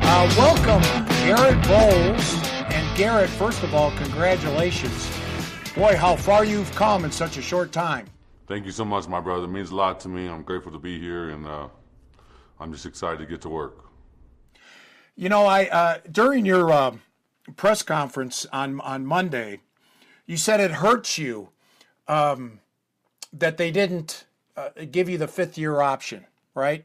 Uh, 0.04 0.34
welcome, 0.38 0.82
Garrett 1.26 1.66
Bolles. 1.66 2.34
And 2.72 2.96
Garrett, 2.96 3.28
first 3.30 3.62
of 3.64 3.74
all, 3.74 3.90
congratulations. 3.96 5.10
Boy, 5.74 5.96
how 5.96 6.14
far 6.14 6.44
you've 6.44 6.70
come 6.72 7.04
in 7.04 7.10
such 7.10 7.38
a 7.38 7.42
short 7.42 7.72
time. 7.72 8.06
Thank 8.46 8.66
you 8.66 8.72
so 8.72 8.84
much, 8.84 9.08
my 9.08 9.20
brother. 9.20 9.44
It 9.44 9.48
means 9.48 9.70
a 9.70 9.74
lot 9.74 9.98
to 10.00 10.08
me. 10.08 10.28
I'm 10.28 10.42
grateful 10.42 10.70
to 10.72 10.78
be 10.78 11.00
here, 11.00 11.30
and 11.30 11.46
uh, 11.46 11.68
I'm 12.60 12.72
just 12.72 12.86
excited 12.86 13.18
to 13.18 13.26
get 13.26 13.40
to 13.42 13.48
work. 13.48 13.91
You 15.16 15.28
know, 15.28 15.46
I 15.46 15.66
uh, 15.66 15.98
during 16.10 16.46
your 16.46 16.70
uh, 16.70 16.96
press 17.56 17.82
conference 17.82 18.46
on 18.52 18.80
on 18.80 19.06
Monday, 19.06 19.60
you 20.26 20.36
said 20.36 20.60
it 20.60 20.72
hurts 20.72 21.18
you 21.18 21.50
um, 22.08 22.60
that 23.32 23.56
they 23.56 23.70
didn't 23.70 24.24
uh, 24.56 24.70
give 24.90 25.08
you 25.08 25.18
the 25.18 25.28
fifth 25.28 25.58
year 25.58 25.80
option, 25.80 26.26
right? 26.54 26.84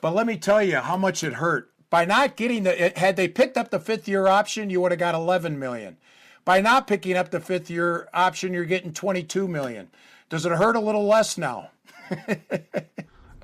But 0.00 0.14
let 0.14 0.26
me 0.26 0.36
tell 0.36 0.62
you 0.62 0.76
how 0.76 0.96
much 0.96 1.24
it 1.24 1.34
hurt 1.34 1.72
by 1.90 2.04
not 2.04 2.36
getting 2.36 2.64
the. 2.64 2.92
Had 2.96 3.16
they 3.16 3.28
picked 3.28 3.56
up 3.56 3.70
the 3.70 3.80
fifth 3.80 4.08
year 4.08 4.26
option, 4.26 4.70
you 4.70 4.80
would 4.80 4.92
have 4.92 4.98
got 4.98 5.14
11 5.14 5.58
million. 5.58 5.96
By 6.44 6.60
not 6.60 6.86
picking 6.86 7.16
up 7.16 7.30
the 7.30 7.40
fifth 7.40 7.68
year 7.70 8.08
option, 8.14 8.54
you're 8.54 8.64
getting 8.64 8.92
22 8.92 9.48
million. 9.48 9.88
Does 10.30 10.46
it 10.46 10.52
hurt 10.52 10.76
a 10.76 10.80
little 10.80 11.06
less 11.06 11.36
now? 11.36 11.70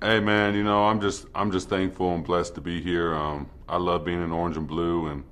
hey 0.02 0.20
man, 0.20 0.54
you 0.54 0.62
know 0.62 0.84
I'm 0.84 1.00
just 1.00 1.26
I'm 1.34 1.50
just 1.50 1.68
thankful 1.68 2.14
and 2.14 2.24
blessed 2.24 2.54
to 2.54 2.60
be 2.60 2.80
here. 2.80 3.14
Um, 3.14 3.48
I 3.68 3.76
love 3.76 4.04
being 4.04 4.22
in 4.22 4.32
orange 4.32 4.56
and 4.56 4.66
blue, 4.66 5.08
and 5.08 5.24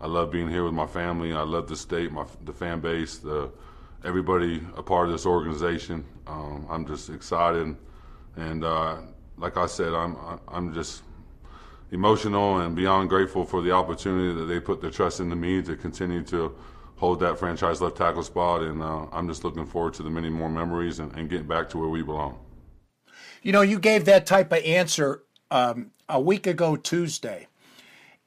I 0.00 0.06
love 0.06 0.30
being 0.30 0.48
here 0.48 0.64
with 0.64 0.74
my 0.74 0.86
family. 0.86 1.32
I 1.32 1.42
love 1.42 1.68
the 1.68 1.76
state, 1.76 2.12
my 2.12 2.24
the 2.44 2.52
fan 2.52 2.80
base, 2.80 3.18
the 3.18 3.50
everybody 4.04 4.62
a 4.76 4.82
part 4.82 5.06
of 5.06 5.12
this 5.12 5.26
organization. 5.26 6.04
Um, 6.26 6.66
I'm 6.70 6.86
just 6.86 7.10
excited, 7.10 7.76
and 8.36 8.64
uh, 8.64 8.96
like 9.36 9.56
I 9.56 9.66
said, 9.66 9.92
I'm 9.94 10.16
I'm 10.48 10.72
just 10.74 11.02
emotional 11.92 12.60
and 12.60 12.74
beyond 12.74 13.08
grateful 13.08 13.44
for 13.44 13.62
the 13.62 13.70
opportunity 13.70 14.34
that 14.34 14.46
they 14.46 14.60
put 14.60 14.80
their 14.80 14.90
trust 14.90 15.20
into 15.20 15.36
me 15.36 15.62
to 15.62 15.76
continue 15.76 16.22
to 16.22 16.54
hold 16.96 17.20
that 17.20 17.38
franchise 17.38 17.80
left 17.80 17.96
tackle 17.96 18.22
spot. 18.22 18.62
And 18.62 18.82
uh, 18.82 19.06
I'm 19.12 19.28
just 19.28 19.44
looking 19.44 19.66
forward 19.66 19.94
to 19.94 20.02
the 20.02 20.10
many 20.10 20.30
more 20.30 20.48
memories 20.48 20.98
and, 20.98 21.12
and, 21.14 21.28
getting 21.28 21.46
back 21.46 21.68
to 21.70 21.78
where 21.78 21.88
we 21.88 22.02
belong. 22.02 22.38
You 23.42 23.52
know, 23.52 23.60
you 23.60 23.78
gave 23.78 24.06
that 24.06 24.26
type 24.26 24.50
of 24.50 24.64
answer 24.64 25.22
um, 25.50 25.92
a 26.08 26.20
week 26.20 26.46
ago 26.46 26.76
Tuesday. 26.76 27.46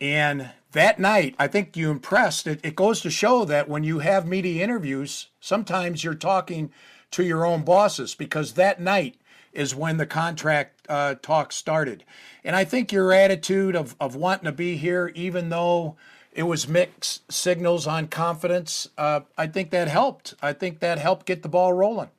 And 0.02 0.52
that 0.72 1.00
night, 1.00 1.36
I 1.38 1.48
think 1.48 1.76
you 1.76 1.92
impressed. 1.92 2.48
It, 2.48 2.60
it 2.64 2.76
goes 2.76 3.02
to 3.02 3.10
show 3.10 3.46
that 3.46 3.68
when 3.68 3.84
you 3.84 4.00
have 4.00 4.28
media 4.28 4.64
interviews, 4.64 5.28
sometimes 5.40 6.04
you're 6.04 6.16
talking 6.16 6.72
to 7.12 7.24
your 7.24 7.46
own 7.46 7.64
bosses 7.64 8.16
because 8.16 8.54
that 8.54 8.80
night 8.80 9.16
is 9.52 9.74
when 9.74 9.98
the 9.98 10.06
contract 10.06 10.86
uh, 10.88 11.16
talk 11.22 11.52
started. 11.52 12.04
And 12.44 12.56
I 12.56 12.64
think 12.64 12.92
your 12.92 13.12
attitude 13.12 13.76
of, 13.76 13.96
of 14.00 14.16
wanting 14.16 14.46
to 14.46 14.52
be 14.52 14.78
here, 14.78 15.12
even 15.16 15.50
though 15.50 15.98
it 16.32 16.44
was 16.44 16.68
mixed 16.68 17.32
signals 17.32 17.88
on 17.88 18.08
confidence, 18.08 18.88
uh, 18.98 19.22
I 19.38 19.48
think 19.48 19.72
that 19.72 19.88
helped. 19.88 20.36
I 20.42 20.54
think 20.54 20.80
that 20.80 21.00
helped 21.00 21.26
get 21.26 21.42
the 21.42 21.50
ball 21.50 21.74
rolling. 21.74 22.10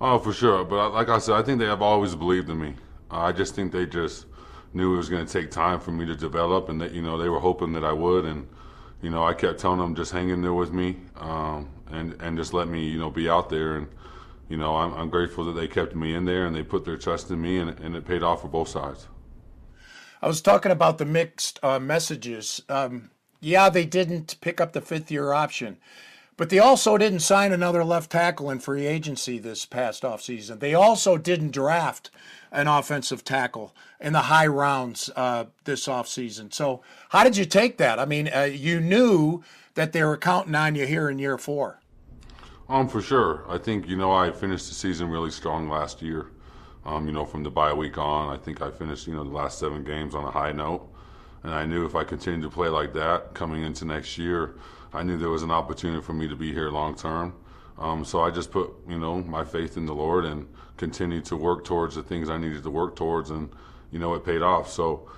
Oh, 0.00 0.18
for 0.18 0.32
sure. 0.32 0.64
But 0.64 0.92
like 0.92 1.08
I 1.08 1.18
said, 1.18 1.34
I 1.34 1.42
think 1.42 1.60
they 1.60 1.66
have 1.66 1.82
always 1.82 2.16
believed 2.16 2.50
in 2.50 2.60
me. 2.60 2.74
I 3.10 3.30
just 3.30 3.54
think 3.54 3.70
they 3.70 3.86
just 3.86 4.26
knew 4.74 4.94
it 4.94 4.96
was 4.96 5.08
going 5.08 5.24
to 5.24 5.32
take 5.32 5.50
time 5.50 5.80
for 5.80 5.92
me 5.92 6.04
to 6.06 6.16
develop, 6.16 6.68
and 6.68 6.80
that 6.80 6.92
you 6.92 7.02
know 7.02 7.16
they 7.16 7.28
were 7.28 7.40
hoping 7.40 7.72
that 7.72 7.84
I 7.84 7.92
would. 7.92 8.24
And 8.24 8.48
you 9.00 9.10
know, 9.10 9.24
I 9.24 9.34
kept 9.34 9.60
telling 9.60 9.78
them 9.78 9.94
just 9.94 10.12
hang 10.12 10.30
in 10.30 10.42
there 10.42 10.54
with 10.54 10.72
me, 10.72 10.96
um, 11.16 11.68
and 11.90 12.20
and 12.20 12.36
just 12.36 12.52
let 12.52 12.68
me 12.68 12.88
you 12.88 12.98
know 12.98 13.10
be 13.10 13.28
out 13.28 13.48
there 13.48 13.76
and 13.76 13.88
you 14.48 14.56
know, 14.56 14.76
I'm, 14.76 14.92
I'm, 14.94 15.10
grateful 15.10 15.44
that 15.46 15.52
they 15.52 15.66
kept 15.66 15.94
me 15.94 16.14
in 16.14 16.24
there 16.24 16.46
and 16.46 16.54
they 16.54 16.62
put 16.62 16.84
their 16.84 16.96
trust 16.96 17.30
in 17.30 17.40
me, 17.40 17.58
and, 17.58 17.78
and 17.80 17.96
it 17.96 18.04
paid 18.04 18.22
off 18.22 18.42
for 18.42 18.48
both 18.48 18.68
sides. 18.68 19.08
I 20.20 20.26
was 20.26 20.40
talking 20.40 20.72
about 20.72 20.98
the 20.98 21.04
mixed 21.04 21.58
uh, 21.62 21.78
messages. 21.78 22.62
Um, 22.68 23.10
yeah, 23.40 23.68
they 23.68 23.84
didn't 23.84 24.36
pick 24.40 24.60
up 24.60 24.72
the 24.72 24.80
fifth 24.80 25.10
year 25.10 25.32
option, 25.32 25.78
but 26.36 26.50
they 26.50 26.58
also 26.58 26.98
didn't 26.98 27.20
sign 27.20 27.52
another 27.52 27.84
left 27.84 28.10
tackle 28.10 28.50
in 28.50 28.58
free 28.58 28.86
agency 28.86 29.38
this 29.38 29.66
past 29.66 30.02
offseason. 30.02 30.60
They 30.60 30.74
also 30.74 31.16
didn't 31.16 31.50
draft 31.52 32.10
an 32.54 32.68
offensive 32.68 33.24
tackle 33.24 33.74
in 34.00 34.12
the 34.12 34.20
high 34.20 34.46
rounds 34.46 35.10
uh, 35.16 35.44
this 35.64 35.86
offseason. 35.86 36.54
So, 36.54 36.82
how 37.10 37.24
did 37.24 37.36
you 37.36 37.44
take 37.44 37.76
that? 37.78 37.98
I 37.98 38.06
mean, 38.06 38.30
uh, 38.34 38.42
you 38.42 38.80
knew 38.80 39.42
that 39.74 39.92
they 39.92 40.04
were 40.04 40.16
counting 40.16 40.54
on 40.54 40.74
you 40.74 40.86
here 40.86 41.10
in 41.10 41.18
year 41.18 41.36
four. 41.36 41.80
Um, 42.68 42.88
for 42.88 43.02
sure. 43.02 43.44
I 43.48 43.58
think 43.58 43.86
you 43.88 43.96
know 43.96 44.12
I 44.12 44.30
finished 44.30 44.68
the 44.68 44.74
season 44.74 45.08
really 45.08 45.30
strong 45.30 45.68
last 45.68 46.00
year. 46.00 46.30
Um, 46.86 47.06
you 47.06 47.12
know, 47.12 47.24
from 47.24 47.42
the 47.42 47.50
bye 47.50 47.72
week 47.72 47.98
on, 47.98 48.32
I 48.32 48.38
think 48.40 48.62
I 48.62 48.70
finished 48.70 49.06
you 49.06 49.14
know 49.14 49.24
the 49.24 49.30
last 49.30 49.58
seven 49.58 49.84
games 49.84 50.14
on 50.14 50.24
a 50.24 50.30
high 50.30 50.52
note, 50.52 50.88
and 51.42 51.52
I 51.52 51.66
knew 51.66 51.84
if 51.84 51.94
I 51.94 52.04
continued 52.04 52.42
to 52.42 52.54
play 52.54 52.68
like 52.68 52.94
that 52.94 53.34
coming 53.34 53.64
into 53.64 53.84
next 53.84 54.16
year, 54.16 54.54
I 54.92 55.02
knew 55.02 55.18
there 55.18 55.28
was 55.28 55.42
an 55.42 55.50
opportunity 55.50 56.02
for 56.02 56.12
me 56.12 56.28
to 56.28 56.36
be 56.36 56.52
here 56.52 56.70
long 56.70 56.94
term. 56.94 57.34
Um, 57.78 58.04
so 58.04 58.20
I 58.20 58.30
just 58.30 58.50
put 58.50 58.70
you 58.88 58.98
know 58.98 59.20
my 59.22 59.44
faith 59.44 59.76
in 59.76 59.86
the 59.86 59.94
Lord 59.94 60.24
and 60.24 60.46
continued 60.76 61.24
to 61.26 61.36
work 61.36 61.64
towards 61.64 61.94
the 61.94 62.02
things 62.02 62.28
I 62.28 62.36
needed 62.36 62.62
to 62.62 62.70
work 62.70 62.96
towards, 62.96 63.30
and 63.30 63.50
you 63.90 63.98
know 63.98 64.14
it 64.14 64.24
paid 64.24 64.42
off. 64.42 64.70
So 64.70 65.08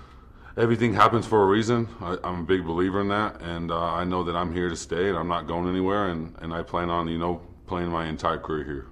everything 0.55 0.93
happens 0.93 1.25
for 1.25 1.43
a 1.43 1.47
reason. 1.47 1.87
I, 2.01 2.17
am 2.23 2.41
a 2.41 2.43
big 2.43 2.65
believer 2.65 3.01
in 3.01 3.07
that, 3.09 3.41
and 3.41 3.71
uh, 3.71 3.79
I 3.79 4.03
know 4.03 4.23
that 4.23 4.35
I'm 4.35 4.53
here 4.53 4.69
to 4.69 4.75
stay, 4.75 5.09
and 5.09 5.17
I'm 5.17 5.27
not 5.27 5.47
going 5.47 5.69
anywhere, 5.69 6.09
and, 6.09 6.35
and 6.39 6.53
I 6.53 6.63
plan 6.63 6.89
on 6.89 7.07
you 7.07 7.17
know 7.17 7.41
playing 7.65 7.89
my 7.89 8.07
entire 8.07 8.37
career 8.37 8.63
here. 8.63 8.87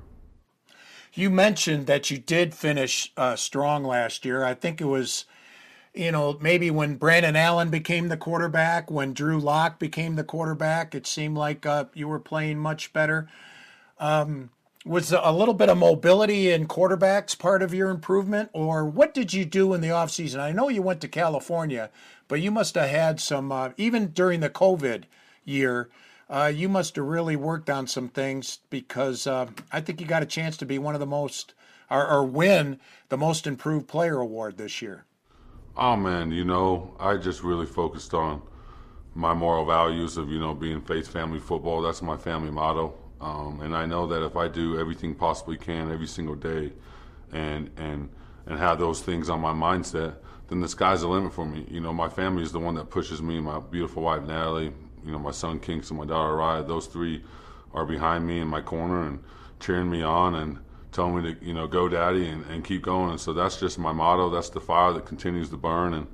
You 1.14 1.30
mentioned 1.30 1.88
that 1.88 2.12
you 2.12 2.18
did 2.18 2.54
finish 2.54 3.12
uh, 3.16 3.38
strong 3.38 3.86
last 3.86 4.26
year. 4.26 4.44
I 4.44 4.54
think 4.54 4.82
it 4.82 4.86
was, 4.86 5.24
you 5.94 6.12
know, 6.12 6.38
maybe 6.42 6.70
when 6.70 6.96
Brandon 6.98 7.38
Allen 7.38 7.70
became 7.70 8.10
the 8.10 8.18
quarterback, 8.18 8.92
when 8.92 9.14
Drew 9.14 9.40
Lock 9.40 9.80
became 9.80 10.16
the 10.16 10.26
quarterback, 10.26 10.94
it 10.94 11.08
seemed 11.08 11.38
like 11.38 11.66
uh, 11.66 11.86
you 11.94 12.10
were 12.10 12.20
playing 12.20 12.60
much 12.60 12.92
better. 12.92 13.30
Um, 13.98 14.50
was 14.86 15.12
a 15.12 15.32
little 15.32 15.56
bit 15.56 15.68
of 15.68 15.78
mobility 15.80 16.52
in 16.52 16.68
quarterbacks 16.68 17.38
part 17.38 17.64
of 17.64 17.74
your 17.74 17.90
improvement 17.90 18.50
or 18.54 18.86
what 18.86 19.16
did 19.16 19.34
you 19.34 19.44
do 19.44 19.74
in 19.74 19.82
the 19.82 19.88
offseason? 19.88 20.40
I 20.40 20.52
know 20.52 20.70
you 20.70 20.84
went 20.84 21.02
to 21.02 21.08
california 21.08 21.90
but 22.28 22.40
you 22.40 22.52
must 22.52 22.76
have 22.76 22.90
had 22.90 23.20
some 23.20 23.52
uh, 23.52 23.72
even 23.78 24.08
during 24.08 24.42
the 24.42 24.50
covid 24.50 25.04
year 25.44 25.90
uh, 26.30 26.52
you 26.54 26.70
must 26.70 26.96
have 26.96 27.06
really 27.06 27.36
worked 27.36 27.70
on 27.70 27.88
some 27.88 28.10
things 28.10 28.60
because 28.70 29.26
uh, 29.26 29.48
i 29.72 29.82
think 29.82 30.00
you 30.00 30.06
got 30.06 30.24
a 30.24 30.28
chance 30.28 30.56
to 30.58 30.66
be 30.66 30.78
one 30.78 30.94
of 30.94 31.00
the 31.00 31.08
most 31.08 31.56
or, 31.90 32.08
or 32.08 32.24
win 32.24 32.80
the 33.10 33.18
most 33.18 33.48
improved 33.48 33.88
player 33.88 34.20
award 34.20 34.58
this 34.58 34.82
year. 34.82 35.06
Oh 35.76 35.96
man 35.96 36.32
you 36.32 36.46
know 36.46 36.96
i 37.00 37.18
just 37.18 37.44
really 37.44 37.66
focused 37.66 38.14
on 38.14 38.42
my 39.16 39.34
moral 39.34 39.66
values 39.66 40.18
of 40.18 40.30
you 40.30 40.40
know 40.40 40.54
being 40.54 40.82
faith 40.82 41.08
family 41.08 41.40
football. 41.40 41.82
That's 41.82 42.04
my 42.04 42.18
family 42.18 42.52
motto 42.52 42.94
um, 43.22 43.62
and 43.62 43.76
I 43.76 43.86
know 43.86 44.08
that 44.08 44.24
if 44.24 44.36
I 44.36 44.48
do 44.48 44.80
everything 44.80 45.16
possibly 45.16 45.58
can 45.58 45.92
every 45.92 46.08
single 46.08 46.36
day, 46.36 46.74
and 47.32 47.70
and 47.78 48.10
and 48.46 48.60
have 48.60 48.80
those 48.80 49.02
things 49.02 49.30
on 49.30 49.40
my 49.40 49.54
mindset, 49.54 50.16
then 50.48 50.62
the 50.62 50.68
sky's 50.68 51.02
the 51.02 51.08
limit 51.08 51.34
for 51.34 51.46
me. 51.46 51.66
You 51.70 51.80
know, 51.80 51.94
my 51.94 52.10
family 52.10 52.44
is 52.44 52.52
the 52.52 52.60
one 52.60 52.76
that 52.76 52.90
pushes 52.90 53.22
me. 53.22 53.40
My 53.40 53.60
beautiful 53.60 54.04
wife 54.04 54.24
Natalie, 54.24 54.72
you 55.04 55.12
know, 55.12 55.20
my 55.20 55.32
son 55.32 55.60
Kingston, 55.60 55.98
my 55.98 56.06
daughter 56.06 56.36
Ryan. 56.36 56.68
Those 56.68 56.88
three 56.88 57.24
are 57.74 57.86
behind 57.86 58.26
me 58.26 58.40
in 58.40 58.48
my 58.48 58.62
corner 58.62 59.08
and 59.08 59.24
cheering 59.60 59.90
me 59.90 60.02
on 60.02 60.36
and 60.36 60.60
telling 60.92 61.22
me 61.22 61.34
to 61.34 61.46
you 61.46 61.54
know 61.54 61.68
go 61.68 61.90
daddy 61.90 62.28
and, 62.28 62.46
and 62.46 62.64
keep 62.64 62.82
going. 62.82 63.12
And 63.12 63.20
so 63.20 63.34
that's 63.34 63.60
just 63.60 63.78
my 63.78 63.92
motto. 63.92 64.30
That's 64.30 64.50
the 64.50 64.62
fire 64.62 64.94
that 64.94 65.06
continues 65.06 65.50
to 65.50 65.58
burn. 65.58 65.94
And 65.94 66.08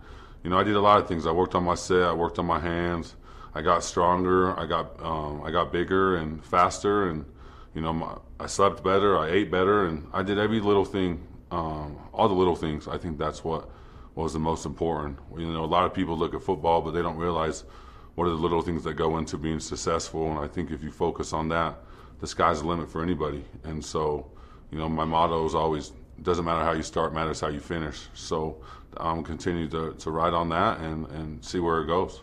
you 0.43 0.49
know, 0.49 0.57
I 0.57 0.63
did 0.63 0.75
a 0.75 0.81
lot 0.81 0.99
of 0.99 1.07
things. 1.07 1.27
I 1.27 1.31
worked 1.31 1.55
on 1.55 1.63
my 1.63 1.75
set. 1.75 2.03
I 2.03 2.13
worked 2.13 2.39
on 2.39 2.45
my 2.45 2.59
hands. 2.59 3.15
I 3.53 3.61
got 3.61 3.83
stronger. 3.83 4.57
I 4.57 4.65
got 4.65 5.01
um, 5.03 5.43
I 5.43 5.51
got 5.51 5.71
bigger 5.71 6.17
and 6.17 6.43
faster, 6.43 7.09
and 7.09 7.25
you 7.73 7.81
know 7.81 7.93
my, 7.93 8.17
I 8.39 8.47
slept 8.47 8.83
better. 8.83 9.17
I 9.17 9.29
ate 9.29 9.51
better, 9.51 9.85
and 9.87 10.07
I 10.13 10.23
did 10.23 10.39
every 10.39 10.59
little 10.59 10.85
thing, 10.85 11.25
um, 11.51 11.97
all 12.13 12.27
the 12.27 12.35
little 12.35 12.55
things. 12.55 12.87
I 12.87 12.97
think 12.97 13.17
that's 13.17 13.43
what 13.43 13.69
was 14.15 14.33
the 14.33 14.39
most 14.39 14.65
important. 14.65 15.17
You 15.37 15.51
know, 15.51 15.63
a 15.63 15.65
lot 15.65 15.85
of 15.85 15.93
people 15.93 16.17
look 16.17 16.33
at 16.33 16.41
football, 16.41 16.81
but 16.81 16.91
they 16.91 17.01
don't 17.01 17.17
realize 17.17 17.63
what 18.15 18.25
are 18.25 18.31
the 18.31 18.35
little 18.35 18.61
things 18.61 18.83
that 18.83 18.93
go 18.93 19.17
into 19.17 19.37
being 19.37 19.59
successful. 19.59 20.29
And 20.29 20.39
I 20.39 20.47
think 20.47 20.71
if 20.71 20.83
you 20.83 20.91
focus 20.91 21.33
on 21.33 21.47
that, 21.49 21.75
the 22.19 22.27
sky's 22.27 22.61
the 22.61 22.67
limit 22.67 22.91
for 22.91 23.01
anybody. 23.01 23.43
And 23.63 23.83
so, 23.83 24.29
you 24.69 24.77
know, 24.77 24.89
my 24.89 25.05
motto 25.05 25.45
is 25.45 25.55
always 25.55 25.93
doesn't 26.21 26.45
matter 26.45 26.63
how 26.63 26.73
you 26.73 26.83
start, 26.83 27.13
matters 27.13 27.39
how 27.39 27.47
you 27.47 27.59
finish. 27.59 28.07
So 28.13 28.61
I'm 28.97 29.19
um, 29.19 29.23
continue 29.23 29.67
to, 29.69 29.93
to 29.93 30.11
ride 30.11 30.33
on 30.33 30.49
that 30.49 30.79
and, 30.79 31.07
and 31.07 31.43
see 31.43 31.59
where 31.59 31.81
it 31.81 31.87
goes. 31.87 32.21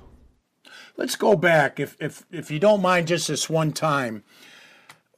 Let's 0.97 1.17
go 1.17 1.37
back, 1.37 1.81
if 1.81 1.97
if 2.01 2.25
if 2.31 2.51
you 2.51 2.59
don't 2.59 2.83
mind, 2.83 3.09
just 3.09 3.29
this 3.29 3.51
one 3.51 3.73
time. 3.73 4.25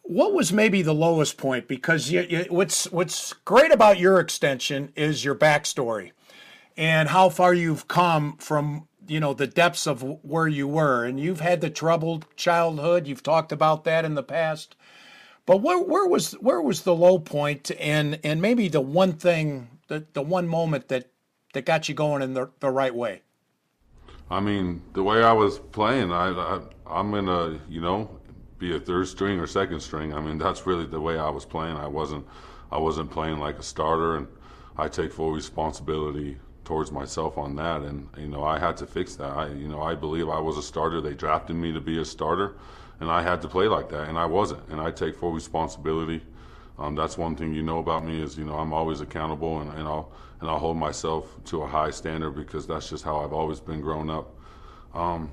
what 0.02 0.34
was 0.34 0.52
maybe 0.52 0.82
the 0.82 0.94
lowest 0.94 1.36
point? 1.38 1.68
Because 1.68 2.10
you, 2.10 2.22
you, 2.22 2.46
what's 2.48 2.90
what's 2.90 3.32
great 3.32 3.72
about 3.72 3.98
your 4.00 4.18
extension 4.18 4.92
is 4.96 5.24
your 5.24 5.36
backstory 5.36 6.10
and 6.76 7.08
how 7.10 7.28
far 7.28 7.54
you've 7.54 7.88
come 7.88 8.36
from 8.38 8.88
you 9.06 9.20
know 9.20 9.34
the 9.34 9.46
depths 9.46 9.86
of 9.86 10.02
where 10.24 10.48
you 10.48 10.66
were, 10.66 11.04
and 11.04 11.20
you've 11.20 11.40
had 11.40 11.60
the 11.60 11.70
troubled 11.70 12.26
childhood. 12.36 13.06
You've 13.06 13.22
talked 13.22 13.52
about 13.52 13.84
that 13.84 14.04
in 14.04 14.14
the 14.16 14.22
past, 14.24 14.74
but 15.46 15.58
where 15.62 15.80
where 15.80 16.06
was 16.08 16.32
where 16.34 16.60
was 16.60 16.82
the 16.82 16.94
low 16.94 17.18
point, 17.20 17.70
and 17.78 18.18
and 18.24 18.42
maybe 18.42 18.68
the 18.68 18.80
one 18.80 19.12
thing, 19.12 19.68
the 19.88 20.06
the 20.12 20.22
one 20.22 20.48
moment 20.48 20.88
that 20.88 21.06
that 21.54 21.66
got 21.66 21.88
you 21.88 21.94
going 21.94 22.22
in 22.22 22.34
the 22.34 22.50
the 22.60 22.70
right 22.70 22.94
way. 22.94 23.22
I 24.30 24.40
mean, 24.40 24.82
the 24.92 25.02
way 25.02 25.22
I 25.24 25.32
was 25.32 25.58
playing, 25.58 26.12
I, 26.12 26.28
I 26.30 26.60
I'm 26.86 27.10
gonna 27.10 27.60
you 27.68 27.80
know 27.80 28.20
be 28.58 28.74
a 28.76 28.80
third 28.80 29.08
string 29.08 29.40
or 29.40 29.46
second 29.46 29.80
string. 29.80 30.14
I 30.14 30.20
mean, 30.20 30.38
that's 30.38 30.66
really 30.66 30.86
the 30.86 31.00
way 31.00 31.18
I 31.18 31.30
was 31.30 31.44
playing. 31.44 31.76
I 31.76 31.88
wasn't 31.88 32.26
I 32.70 32.78
wasn't 32.78 33.10
playing 33.10 33.38
like 33.38 33.58
a 33.58 33.62
starter, 33.62 34.16
and 34.16 34.28
I 34.76 34.88
take 34.88 35.12
full 35.12 35.32
responsibility 35.32 36.38
towards 36.64 36.92
myself 36.92 37.36
on 37.38 37.56
that. 37.56 37.82
And 37.82 38.08
you 38.16 38.28
know, 38.28 38.44
I 38.44 38.58
had 38.60 38.76
to 38.78 38.86
fix 38.86 39.16
that. 39.16 39.32
I 39.36 39.48
you 39.48 39.66
know 39.66 39.82
I 39.82 39.94
believe 39.96 40.28
I 40.28 40.38
was 40.38 40.56
a 40.56 40.62
starter. 40.62 41.00
They 41.00 41.14
drafted 41.14 41.56
me 41.56 41.72
to 41.72 41.80
be 41.80 42.00
a 42.00 42.04
starter, 42.04 42.56
and 43.00 43.10
I 43.10 43.22
had 43.22 43.42
to 43.42 43.48
play 43.48 43.66
like 43.66 43.88
that, 43.88 44.08
and 44.08 44.16
I 44.16 44.26
wasn't. 44.26 44.68
And 44.68 44.80
I 44.80 44.92
take 44.92 45.16
full 45.16 45.32
responsibility. 45.32 46.22
Um, 46.78 46.94
that's 46.94 47.18
one 47.18 47.36
thing 47.36 47.52
you 47.52 47.62
know 47.62 47.78
about 47.78 48.04
me 48.04 48.22
is 48.22 48.38
you 48.38 48.44
know 48.44 48.54
I'm 48.54 48.72
always 48.72 49.00
accountable, 49.00 49.60
and, 49.60 49.70
and 49.72 49.86
I'll 49.86 50.12
and 50.40 50.48
I'll 50.48 50.58
hold 50.58 50.76
myself 50.76 51.36
to 51.46 51.62
a 51.62 51.66
high 51.66 51.90
standard 51.90 52.30
because 52.30 52.66
that's 52.66 52.88
just 52.88 53.04
how 53.04 53.18
I've 53.20 53.32
always 53.32 53.60
been 53.60 53.80
growing 53.80 54.08
up. 54.08 54.34
Um, 54.94 55.30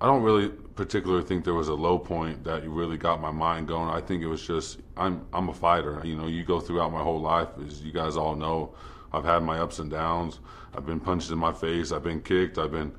I 0.00 0.06
don't 0.06 0.22
really 0.22 0.48
particularly 0.48 1.24
think 1.24 1.44
there 1.44 1.54
was 1.54 1.68
a 1.68 1.74
low 1.74 1.98
point 1.98 2.44
that 2.44 2.68
really 2.68 2.98
got 2.98 3.20
my 3.20 3.30
mind 3.30 3.66
going. 3.66 3.88
I 3.88 4.00
think 4.00 4.22
it 4.22 4.26
was 4.26 4.46
just 4.46 4.78
I'm 4.96 5.26
I'm 5.32 5.48
a 5.48 5.54
fighter. 5.54 6.00
You 6.04 6.16
know, 6.16 6.26
you 6.26 6.44
go 6.44 6.60
throughout 6.60 6.92
my 6.92 7.02
whole 7.02 7.20
life, 7.20 7.48
as 7.66 7.82
you 7.82 7.92
guys 7.92 8.16
all 8.16 8.36
know, 8.36 8.74
I've 9.12 9.24
had 9.24 9.42
my 9.42 9.58
ups 9.58 9.78
and 9.78 9.90
downs. 9.90 10.40
I've 10.76 10.84
been 10.84 11.00
punched 11.00 11.30
in 11.30 11.38
my 11.38 11.52
face. 11.52 11.92
I've 11.92 12.02
been 12.02 12.20
kicked. 12.20 12.58
I've 12.58 12.72
been, 12.72 12.92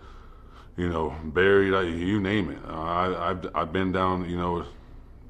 you 0.76 0.90
know, 0.90 1.16
buried. 1.24 1.74
I, 1.76 1.84
you 1.84 2.20
name 2.20 2.50
it. 2.50 2.60
I, 2.68 3.28
have 3.28 3.48
I've 3.54 3.72
been 3.72 3.92
down, 3.92 4.28
you 4.28 4.38
know, 4.38 4.66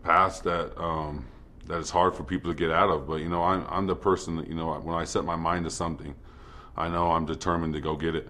paths 0.04 0.40
that 0.42 0.78
um, 0.82 1.26
that 1.68 1.80
it's 1.80 1.90
hard 1.90 2.16
for 2.16 2.24
people 2.24 2.52
to 2.52 2.58
get 2.58 2.72
out 2.72 2.90
of. 2.90 3.08
But 3.08 3.16
you 3.16 3.30
know, 3.30 3.44
I'm 3.44 3.66
I'm 3.70 3.88
the 3.88 3.96
person 3.96 4.38
that 4.38 4.48
you 4.48 4.56
know 4.56 4.74
when 4.74 4.96
I 4.96 5.04
set 5.04 5.26
my 5.26 5.36
mind 5.36 5.66
to 5.66 5.72
something, 5.72 6.16
I 6.76 6.88
know 6.88 7.12
I'm 7.12 7.26
determined 7.26 7.74
to 7.74 7.82
go 7.82 7.96
get 7.96 8.16
it. 8.16 8.30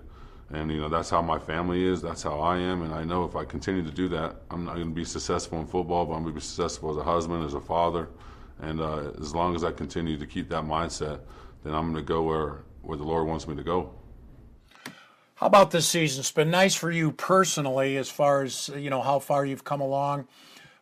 And 0.50 0.72
you 0.72 0.80
know 0.80 0.88
that's 0.88 1.10
how 1.10 1.22
my 1.22 1.38
family 1.40 1.84
is 1.84 2.02
that's 2.02 2.24
how 2.24 2.40
i 2.40 2.58
am 2.58 2.82
and 2.82 2.94
i 2.94 3.04
know 3.04 3.26
if 3.26 3.36
i 3.36 3.44
continue 3.44 3.84
to 3.84 3.92
do 3.92 4.08
that 4.08 4.38
i'm 4.50 4.64
not 4.64 4.76
going 4.76 4.88
to 4.88 4.96
be 4.96 5.04
successful 5.04 5.60
in 5.60 5.68
football 5.68 6.06
but 6.06 6.14
i'm 6.14 6.24
going 6.24 6.34
to 6.34 6.40
be 6.40 6.46
successful 6.46 6.90
as 6.90 6.96
a 6.96 7.04
husband 7.04 7.44
as 7.44 7.54
a 7.54 7.60
father 7.60 8.08
and 8.62 8.80
uh, 8.80 9.12
as 9.20 9.36
long 9.36 9.56
as 9.56 9.66
i 9.66 9.72
continue 9.74 10.18
to 10.18 10.26
keep 10.26 10.48
that 10.48 10.64
mindset 10.64 11.20
then 11.66 11.76
i'm 11.76 11.92
going 11.92 11.96
to 11.96 12.02
go 12.02 12.24
where 12.24 12.60
where 12.82 12.98
the 12.98 13.04
lord 13.04 13.28
wants 13.28 13.46
me 13.46 13.56
to 13.56 13.64
go. 13.64 13.92
How 15.36 15.48
about 15.48 15.70
this 15.70 15.88
season? 15.88 16.22
It's 16.22 16.32
been 16.32 16.50
nice 16.50 16.74
for 16.74 16.90
you 16.90 17.12
personally 17.12 17.98
as 17.98 18.10
far 18.10 18.42
as 18.42 18.70
you 18.70 18.90
know 18.90 19.02
how 19.02 19.20
far 19.20 19.46
you've 19.46 19.66
come 19.66 19.82
along 19.82 20.28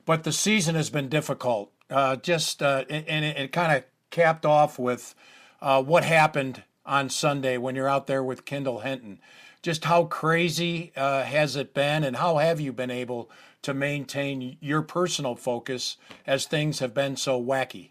but 0.06 0.24
the 0.24 0.32
season 0.32 0.76
has 0.76 0.92
been 0.92 1.10
difficult 1.10 1.72
uh, 1.90 2.16
just 2.18 2.62
uh, 2.62 2.84
and 2.90 3.26
it, 3.26 3.38
it 3.38 3.52
kind 3.52 3.76
of 3.78 3.84
capped 4.10 4.46
off 4.46 4.80
with 4.80 5.16
uh, 5.62 5.82
what 5.82 6.04
happened 6.04 6.64
on 6.86 7.10
sunday 7.10 7.58
when 7.58 7.76
you're 7.76 7.90
out 7.90 8.08
there 8.08 8.24
with 8.24 8.46
kendall 8.46 8.80
hinton 8.80 9.20
just 9.66 9.86
how 9.86 10.04
crazy 10.04 10.92
uh, 10.96 11.24
has 11.24 11.56
it 11.56 11.74
been, 11.74 12.04
and 12.04 12.18
how 12.18 12.38
have 12.38 12.62
you 12.62 12.72
been 12.72 12.92
able 12.92 13.32
to 13.64 13.74
maintain 13.74 14.58
your 14.62 14.84
personal 14.84 15.36
focus 15.36 15.98
as 16.28 16.46
things 16.46 16.78
have 16.78 16.94
been 16.94 17.16
so 17.16 17.44
wacky? 17.44 17.90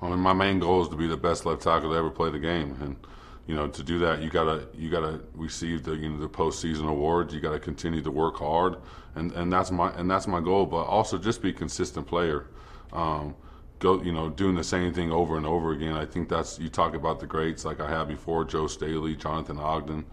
I 0.00 0.08
mean, 0.08 0.20
my 0.20 0.32
main 0.32 0.60
goal 0.60 0.80
is 0.80 0.88
to 0.88 0.96
be 0.96 1.06
the 1.06 1.18
best 1.18 1.44
left 1.44 1.60
tackle 1.60 1.90
to 1.90 1.96
ever 1.98 2.08
play 2.08 2.30
the 2.30 2.38
game, 2.38 2.78
and 2.80 2.96
you 3.46 3.54
know, 3.54 3.68
to 3.68 3.82
do 3.82 3.98
that, 3.98 4.22
you 4.22 4.30
gotta 4.30 4.66
you 4.72 4.88
gotta 4.88 5.20
receive 5.34 5.84
the 5.84 5.96
you 5.96 6.08
know 6.08 6.18
the 6.18 6.30
postseason 6.30 6.88
awards. 6.88 7.34
You 7.34 7.40
gotta 7.40 7.60
continue 7.60 8.00
to 8.00 8.10
work 8.10 8.38
hard, 8.38 8.76
and 9.16 9.32
and 9.32 9.52
that's 9.52 9.70
my 9.70 9.92
and 9.92 10.10
that's 10.10 10.26
my 10.26 10.40
goal. 10.40 10.64
But 10.64 10.84
also 10.84 11.18
just 11.18 11.42
be 11.42 11.50
a 11.50 11.52
consistent 11.52 12.06
player. 12.06 12.46
Um, 12.94 13.34
go 13.80 14.00
you 14.02 14.12
know 14.12 14.30
doing 14.30 14.54
the 14.54 14.64
same 14.64 14.94
thing 14.94 15.12
over 15.12 15.36
and 15.36 15.46
over 15.46 15.72
again. 15.72 15.94
I 15.94 16.06
think 16.06 16.28
that's 16.28 16.58
you 16.58 16.68
talk 16.68 16.94
about 16.94 17.20
the 17.20 17.26
greats 17.26 17.64
like 17.64 17.80
I 17.80 17.90
had 17.90 18.08
before, 18.08 18.44
Joe 18.44 18.66
Staley, 18.66 19.16
Jonathan 19.16 19.58
Ogden. 19.58 20.04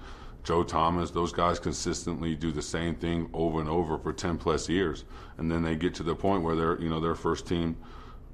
Joe 0.43 0.63
Thomas, 0.63 1.11
those 1.11 1.31
guys 1.31 1.59
consistently 1.59 2.35
do 2.35 2.51
the 2.51 2.61
same 2.63 2.95
thing 2.95 3.29
over 3.33 3.59
and 3.59 3.69
over 3.69 3.97
for 3.97 4.11
10 4.11 4.37
plus 4.37 4.67
years. 4.67 5.05
And 5.37 5.51
then 5.51 5.61
they 5.61 5.75
get 5.75 5.93
to 5.95 6.03
the 6.03 6.15
point 6.15 6.43
where 6.43 6.55
they're, 6.55 6.81
you 6.81 6.89
know, 6.89 6.99
their 6.99 7.13
first 7.15 7.45
team, 7.45 7.77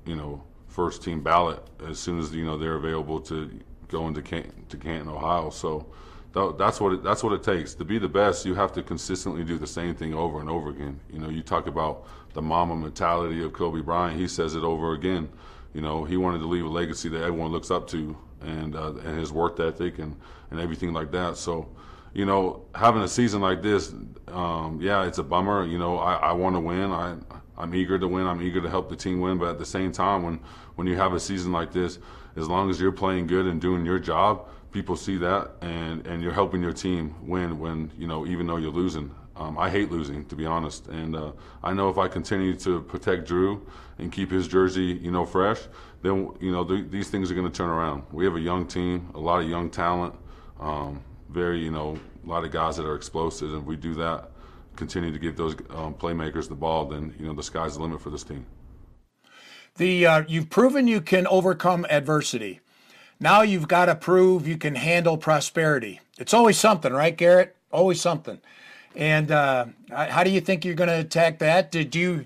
you 0.05 0.15
know, 0.15 0.43
first 0.67 1.03
team 1.03 1.21
ballot 1.21 1.62
as 1.86 1.99
soon 1.99 2.19
as, 2.19 2.33
you 2.33 2.45
know, 2.45 2.57
they're 2.57 2.75
available 2.75 3.19
to 3.21 3.60
go 3.89 4.07
into 4.07 4.21
Canton, 4.21 4.65
to 4.69 4.77
Canton, 4.77 5.10
Ohio. 5.10 5.49
So 5.49 5.88
that's 6.58 6.80
what 6.80 6.93
it, 6.93 7.04
that's 7.04 7.23
what 7.23 7.34
it 7.34 7.43
takes 7.43 7.73
to 7.76 7.86
be 7.86 7.97
the 8.00 8.08
best. 8.08 8.45
You 8.45 8.54
have 8.56 8.71
to 8.73 8.84
consistently 8.84 9.43
do 9.43 9.58
the 9.58 9.67
same 9.67 9.95
thing 9.95 10.13
over 10.13 10.39
and 10.39 10.50
over 10.50 10.69
again. 10.69 11.00
You 11.12 11.19
know, 11.19 11.30
you 11.30 11.41
talk 11.41 11.67
about 11.67 12.06
the 12.34 12.41
Mamba 12.41 12.76
mentality 12.76 13.43
of 13.43 13.54
Kobe 13.54 13.82
Bryant. 13.82 14.19
He 14.19 14.28
says 14.28 14.56
it 14.56 14.63
over 14.63 14.93
again. 14.93 15.30
You 15.73 15.82
know, 15.82 16.04
he 16.04 16.17
wanted 16.17 16.39
to 16.39 16.47
leave 16.47 16.65
a 16.65 16.69
legacy 16.69 17.10
that 17.10 17.21
everyone 17.21 17.52
looks 17.52 17.71
up 17.71 17.88
to, 17.89 18.17
and 18.41 18.76
uh, 18.76 18.93
and 19.06 19.19
his 19.19 19.32
work 19.32 19.60
ethic 19.60 20.00
and 20.00 20.15
and 20.52 20.60
everything 20.60 20.93
like 20.93 21.12
that. 21.12 21.38
So 21.38 21.67
you 22.13 22.26
know, 22.26 22.65
having 22.73 23.02
a 23.04 23.08
season 23.08 23.41
like 23.41 23.62
this, 23.62 23.93
um, 24.30 24.80
yeah, 24.82 25.06
it's 25.06 25.19
a 25.19 25.23
bummer. 25.23 25.65
You 25.65 25.78
know, 25.78 25.97
I, 26.00 26.15
I 26.15 26.32
want 26.32 26.56
to 26.56 26.60
win. 26.60 26.91
I 26.91 27.15
I'm 27.58 27.73
eager 27.73 27.97
to 27.97 28.08
win. 28.08 28.28
I'm 28.28 28.41
eager 28.41 28.62
to 28.62 28.69
help 28.69 28.89
the 28.89 28.95
team 28.95 29.19
win. 29.19 29.38
But 29.38 29.50
at 29.50 29.60
the 29.60 29.65
same 29.65 29.91
time, 29.91 30.23
when 30.23 30.39
when 30.76 30.88
you 30.88 30.95
have 30.95 31.13
a 31.13 31.19
season 31.19 31.52
like 31.52 31.71
this, 31.71 32.00
as 32.36 32.47
long 32.47 32.69
as 32.69 32.80
you're 32.80 32.91
playing 32.91 33.28
good 33.28 33.45
and 33.45 33.60
doing 33.60 33.86
your 33.86 34.00
job, 34.00 34.47
people 34.71 34.95
see 34.95 35.17
that, 35.17 35.51
and 35.62 36.06
and 36.08 36.21
you're 36.21 36.34
helping 36.34 36.62
your 36.62 36.73
team 36.73 37.15
win. 37.21 37.60
When 37.60 37.91
you 37.97 38.08
know, 38.08 38.25
even 38.25 38.47
though 38.47 38.58
you're 38.58 38.71
losing. 38.71 39.13
Um, 39.39 39.56
I 39.60 39.69
hate 39.69 39.91
losing, 39.91 40.25
to 40.30 40.36
be 40.36 40.47
honest, 40.47 40.88
and 40.88 41.15
uh, 41.15 41.32
I 41.62 41.71
know 41.71 41.89
if 41.89 41.99
I 41.99 42.08
continue 42.08 42.56
to 42.56 42.82
protect 42.82 43.27
Drew 43.27 43.67
and 43.99 44.12
keep 44.12 44.32
his 44.32 44.47
jersey, 44.47 44.99
you 44.99 45.12
know, 45.12 45.27
fresh, 45.27 45.60
then 46.01 46.32
you 46.39 46.51
know 46.51 46.63
th- 46.63 46.89
these 46.89 47.12
things 47.12 47.30
are 47.30 47.36
going 47.36 47.45
to 47.45 47.56
turn 47.56 47.69
around. 47.69 48.03
We 48.12 48.25
have 48.25 48.36
a 48.36 48.39
young 48.39 48.65
team, 48.65 49.12
a 49.13 49.19
lot 49.19 49.43
of 49.43 49.47
young 49.47 49.69
talent. 49.69 50.15
Um, 50.60 51.03
very, 51.30 51.60
you 51.60 51.71
know, 51.71 51.99
a 52.25 52.27
lot 52.27 52.45
of 52.45 52.51
guys 52.51 52.77
that 52.77 52.86
are 52.86 52.95
explosive, 52.95 53.51
and 53.51 53.62
if 53.62 53.65
we 53.65 53.75
do 53.75 53.93
that, 53.95 54.32
continue 54.75 55.12
to 55.12 55.19
give 55.19 55.36
those 55.36 55.53
um, 55.69 55.93
playmakers 55.93 56.47
the 56.47 56.56
ball, 56.56 56.86
then 56.86 57.13
you 57.19 57.25
know 57.25 57.34
the 57.34 57.43
sky's 57.43 57.75
the 57.75 57.82
limit 57.82 58.01
for 58.01 58.10
this 58.10 58.23
team. 58.23 58.45
The 59.75 60.06
uh, 60.06 60.23
you've 60.27 60.49
proven 60.49 60.88
you 60.88 61.01
can 61.01 61.27
overcome 61.27 61.86
adversity. 61.89 62.62
Now 63.19 63.41
you've 63.41 63.67
got 63.67 63.86
to 63.86 63.95
prove 63.95 64.47
you 64.47 64.58
can 64.58 64.75
handle 64.75 65.17
prosperity. 65.17 66.01
It's 66.17 66.34
always 66.34 66.58
something, 66.58 66.93
right, 66.93 67.15
Garrett? 67.15 67.56
Always 67.71 67.99
something. 67.99 68.39
And 68.95 69.32
uh, 69.32 69.65
how 69.91 70.23
do 70.23 70.30
you 70.30 70.41
think 70.41 70.65
you're 70.65 70.75
going 70.75 70.89
to 70.89 70.99
attack 70.99 71.39
that? 71.39 71.71
Did 71.71 71.95
you, 71.95 72.25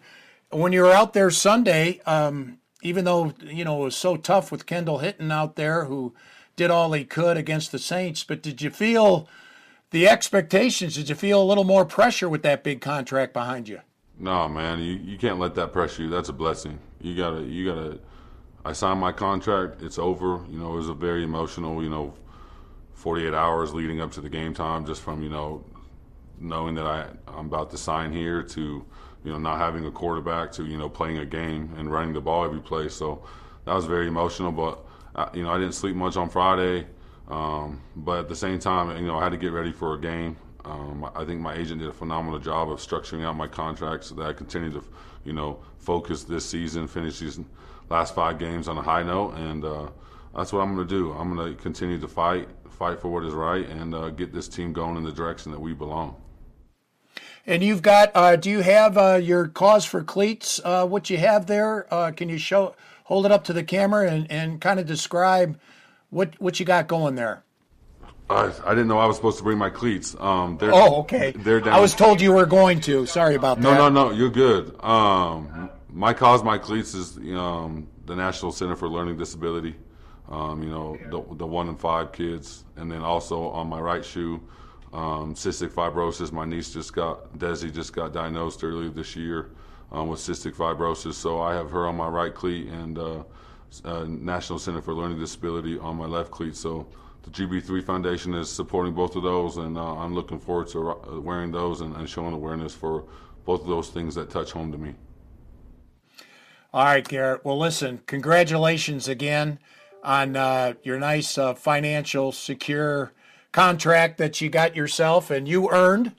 when 0.49 0.73
you 0.73 0.81
were 0.83 0.91
out 0.91 1.13
there 1.13 1.29
Sunday, 1.29 2.01
um, 2.05 2.59
even 2.81 3.05
though 3.05 3.33
you 3.41 3.63
know 3.63 3.81
it 3.81 3.85
was 3.85 3.95
so 3.95 4.17
tough 4.17 4.51
with 4.51 4.65
Kendall 4.65 4.99
Hinton 4.99 5.31
out 5.31 5.55
there, 5.55 5.85
who 5.85 6.13
did 6.55 6.71
all 6.71 6.91
he 6.93 7.03
could 7.05 7.37
against 7.37 7.71
the 7.71 7.79
Saints. 7.79 8.23
But 8.23 8.41
did 8.41 8.61
you 8.61 8.69
feel 8.69 9.27
the 9.91 10.07
expectations? 10.07 10.95
Did 10.95 11.09
you 11.09 11.15
feel 11.15 11.41
a 11.41 11.45
little 11.45 11.63
more 11.63 11.85
pressure 11.85 12.29
with 12.29 12.43
that 12.43 12.63
big 12.63 12.81
contract 12.81 13.33
behind 13.33 13.67
you? 13.67 13.81
No, 14.19 14.47
man, 14.47 14.79
you, 14.79 14.93
you 14.93 15.17
can't 15.17 15.39
let 15.39 15.55
that 15.55 15.73
pressure 15.73 16.03
you. 16.03 16.09
That's 16.09 16.29
a 16.29 16.33
blessing. 16.33 16.79
You 16.99 17.15
gotta, 17.15 17.41
you 17.41 17.65
gotta. 17.65 17.99
I 18.63 18.73
signed 18.73 18.99
my 18.99 19.11
contract. 19.11 19.81
It's 19.81 19.97
over. 19.97 20.45
You 20.49 20.59
know, 20.59 20.73
it 20.73 20.77
was 20.77 20.89
a 20.89 20.93
very 20.93 21.23
emotional. 21.23 21.83
You 21.83 21.89
know, 21.89 22.13
48 22.93 23.33
hours 23.33 23.73
leading 23.73 24.01
up 24.01 24.11
to 24.13 24.21
the 24.21 24.29
game 24.29 24.53
time, 24.53 24.85
just 24.85 25.01
from 25.01 25.23
you 25.23 25.29
know, 25.29 25.63
knowing 26.39 26.75
that 26.75 26.85
I 26.85 27.07
I'm 27.27 27.47
about 27.47 27.71
to 27.71 27.77
sign 27.77 28.11
here 28.11 28.43
to, 28.43 28.85
you 29.23 29.31
know, 29.31 29.37
not 29.37 29.57
having 29.57 29.85
a 29.85 29.91
quarterback 29.91 30.51
to 30.53 30.65
you 30.65 30.77
know 30.77 30.89
playing 30.89 31.17
a 31.17 31.25
game 31.25 31.73
and 31.77 31.91
running 31.91 32.13
the 32.13 32.21
ball 32.21 32.45
every 32.45 32.61
play. 32.61 32.89
So 32.89 33.23
that 33.65 33.73
was 33.73 33.85
very 33.85 34.07
emotional, 34.07 34.51
but 34.51 34.85
you 35.33 35.43
know, 35.43 35.49
I 35.49 35.57
didn't 35.57 35.73
sleep 35.73 35.95
much 35.95 36.15
on 36.15 36.29
Friday, 36.29 36.87
um, 37.27 37.81
but 37.95 38.19
at 38.19 38.29
the 38.29 38.35
same 38.35 38.59
time, 38.59 38.95
you 38.97 39.07
know, 39.07 39.17
I 39.17 39.23
had 39.23 39.31
to 39.31 39.37
get 39.37 39.51
ready 39.51 39.71
for 39.71 39.95
a 39.95 39.99
game. 39.99 40.37
Um, 40.63 41.09
I 41.15 41.25
think 41.25 41.41
my 41.41 41.55
agent 41.55 41.79
did 41.81 41.89
a 41.89 41.93
phenomenal 41.93 42.39
job 42.39 42.69
of 42.69 42.79
structuring 42.79 43.25
out 43.25 43.35
my 43.35 43.47
contract 43.47 44.03
so 44.03 44.15
that 44.15 44.27
I 44.27 44.33
continue 44.33 44.71
to, 44.73 44.83
you 45.23 45.33
know, 45.33 45.59
focus 45.79 46.23
this 46.23 46.45
season, 46.45 46.87
finish 46.87 47.19
these 47.19 47.39
last 47.91 48.15
five 48.15 48.39
games 48.39 48.67
on 48.67 48.77
a 48.77 48.81
high 48.81 49.03
note, 49.03 49.33
and 49.35 49.63
uh, 49.63 49.89
that's 50.35 50.51
what 50.51 50.61
I'm 50.61 50.75
going 50.75 50.87
to 50.87 50.93
do. 50.93 51.11
I'm 51.13 51.35
going 51.35 51.55
to 51.55 51.61
continue 51.61 51.99
to 51.99 52.07
fight, 52.07 52.47
fight 52.71 52.99
for 52.99 53.09
what 53.09 53.23
is 53.23 53.33
right, 53.33 53.67
and 53.67 53.93
uh, 53.93 54.09
get 54.09 54.33
this 54.33 54.47
team 54.47 54.73
going 54.73 54.97
in 54.97 55.03
the 55.03 55.11
direction 55.11 55.51
that 55.51 55.59
we 55.59 55.73
belong. 55.73 56.15
And 57.45 57.63
you've 57.63 57.81
got, 57.81 58.11
uh, 58.15 58.35
do 58.35 58.49
you 58.49 58.61
have 58.61 58.97
uh, 58.97 59.19
your 59.21 59.47
cause 59.47 59.83
for 59.83 60.03
cleats? 60.03 60.61
Uh, 60.63 60.85
what 60.85 61.09
you 61.09 61.17
have 61.17 61.47
there? 61.47 61.91
Uh, 61.93 62.11
can 62.11 62.29
you 62.29 62.37
show? 62.37 62.75
hold 63.11 63.25
it 63.25 63.31
up 63.33 63.43
to 63.43 63.51
the 63.51 63.63
camera 63.63 64.09
and, 64.09 64.31
and 64.31 64.61
kind 64.61 64.79
of 64.79 64.85
describe 64.85 65.59
what 66.11 66.39
what 66.39 66.61
you 66.61 66.65
got 66.65 66.87
going 66.87 67.15
there. 67.15 67.43
I, 68.29 68.49
I 68.65 68.69
didn't 68.69 68.87
know 68.87 68.99
I 68.99 69.05
was 69.05 69.17
supposed 69.17 69.37
to 69.39 69.43
bring 69.43 69.57
my 69.57 69.69
cleats. 69.69 70.15
Um, 70.17 70.57
oh, 70.61 71.01
okay. 71.01 71.31
They're 71.35 71.59
down. 71.59 71.73
I 71.73 71.81
was 71.81 71.93
told 71.93 72.21
you 72.21 72.31
were 72.31 72.45
going 72.45 72.79
to. 72.81 73.05
Sorry 73.05 73.35
about 73.35 73.57
that. 73.57 73.63
No, 73.63 73.89
no, 73.89 73.89
no. 73.89 74.11
You're 74.11 74.29
good. 74.29 74.81
Um, 74.81 75.69
my 75.91 76.13
cause, 76.13 76.43
my 76.43 76.57
cleats 76.57 76.93
is 76.93 77.17
um, 77.17 77.87
the 78.05 78.15
National 78.15 78.51
Center 78.51 78.75
for 78.75 78.87
Learning 78.87 79.17
Disability. 79.17 79.75
Um, 80.29 80.63
you 80.63 80.69
know, 80.69 80.97
the, 81.09 81.35
the 81.35 81.45
one 81.45 81.67
in 81.67 81.75
five 81.75 82.13
kids, 82.13 82.63
and 82.77 82.89
then 82.89 83.01
also 83.01 83.49
on 83.49 83.67
my 83.67 83.81
right 83.81 84.03
shoe, 84.03 84.41
um, 84.93 85.35
cystic 85.35 85.69
fibrosis. 85.69 86.31
My 86.31 86.45
niece 86.45 86.71
just 86.71 86.93
got, 86.93 87.37
Desi 87.37 87.73
just 87.73 87.93
got 87.93 88.13
diagnosed 88.13 88.63
earlier 88.63 88.89
this 88.89 89.15
year 89.15 89.51
um, 89.91 90.07
with 90.07 90.19
cystic 90.21 90.55
fibrosis. 90.55 91.15
So 91.15 91.41
I 91.41 91.53
have 91.53 91.69
her 91.71 91.85
on 91.87 91.97
my 91.97 92.07
right 92.07 92.33
cleat 92.33 92.67
and 92.67 92.97
uh, 92.97 93.23
uh, 93.83 94.05
National 94.07 94.57
Center 94.57 94.81
for 94.81 94.93
Learning 94.93 95.19
Disability 95.19 95.77
on 95.79 95.97
my 95.97 96.05
left 96.05 96.31
cleat. 96.31 96.55
So 96.55 96.87
the 97.23 97.29
GB3 97.29 97.83
Foundation 97.83 98.33
is 98.33 98.49
supporting 98.49 98.93
both 98.93 99.15
of 99.15 99.23
those, 99.23 99.57
and 99.57 99.77
uh, 99.77 99.95
I'm 99.97 100.15
looking 100.15 100.39
forward 100.39 100.67
to 100.69 100.91
uh, 100.91 101.19
wearing 101.19 101.51
those 101.51 101.81
and, 101.81 101.95
and 101.95 102.09
showing 102.09 102.33
awareness 102.33 102.73
for 102.73 103.03
both 103.43 103.61
of 103.61 103.67
those 103.67 103.89
things 103.89 104.15
that 104.15 104.29
touch 104.29 104.51
home 104.51 104.71
to 104.71 104.77
me. 104.77 104.95
All 106.73 106.85
right, 106.85 107.05
Garrett. 107.05 107.43
Well, 107.43 107.59
listen, 107.59 108.01
congratulations 108.05 109.09
again 109.09 109.59
on 110.03 110.35
uh, 110.37 110.73
your 110.83 110.99
nice 110.99 111.37
uh, 111.37 111.53
financial 111.53 112.31
secure 112.31 113.11
contract 113.51 114.17
that 114.19 114.39
you 114.39 114.49
got 114.49 114.75
yourself 114.75 115.29
and 115.29 115.47
you 115.47 115.69
earned. 115.69 116.13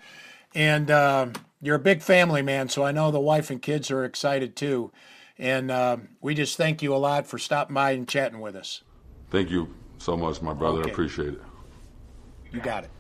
And 0.55 0.91
uh, 0.91 1.29
you're 1.63 1.77
a 1.77 1.81
big 1.81 2.03
family 2.03 2.43
man, 2.43 2.69
so 2.69 2.85
I 2.85 2.93
know 2.93 3.11
the 3.11 3.19
wife 3.19 3.51
and 3.51 3.63
kids 3.63 3.91
are 3.91 4.05
excited 4.05 4.55
too. 4.55 4.93
And 5.39 5.71
uh, 5.71 5.97
we 6.21 6.35
just 6.35 6.59
thank 6.59 6.83
you 6.83 6.95
a 6.95 6.99
lot 6.99 7.27
for 7.27 7.39
stopping 7.39 7.75
by 7.75 7.93
and 7.93 8.07
chatting 8.07 8.41
with 8.41 8.55
us. 8.55 8.83
Thank 9.31 9.51
you 9.51 9.73
so 9.97 10.17
much, 10.17 10.43
my 10.43 10.53
brother. 10.53 10.81
Okay. 10.81 10.91
I 10.91 10.93
appreciate 10.93 11.29
it. 11.29 11.43
You 12.53 12.61
got 12.61 12.85
it. 12.85 12.91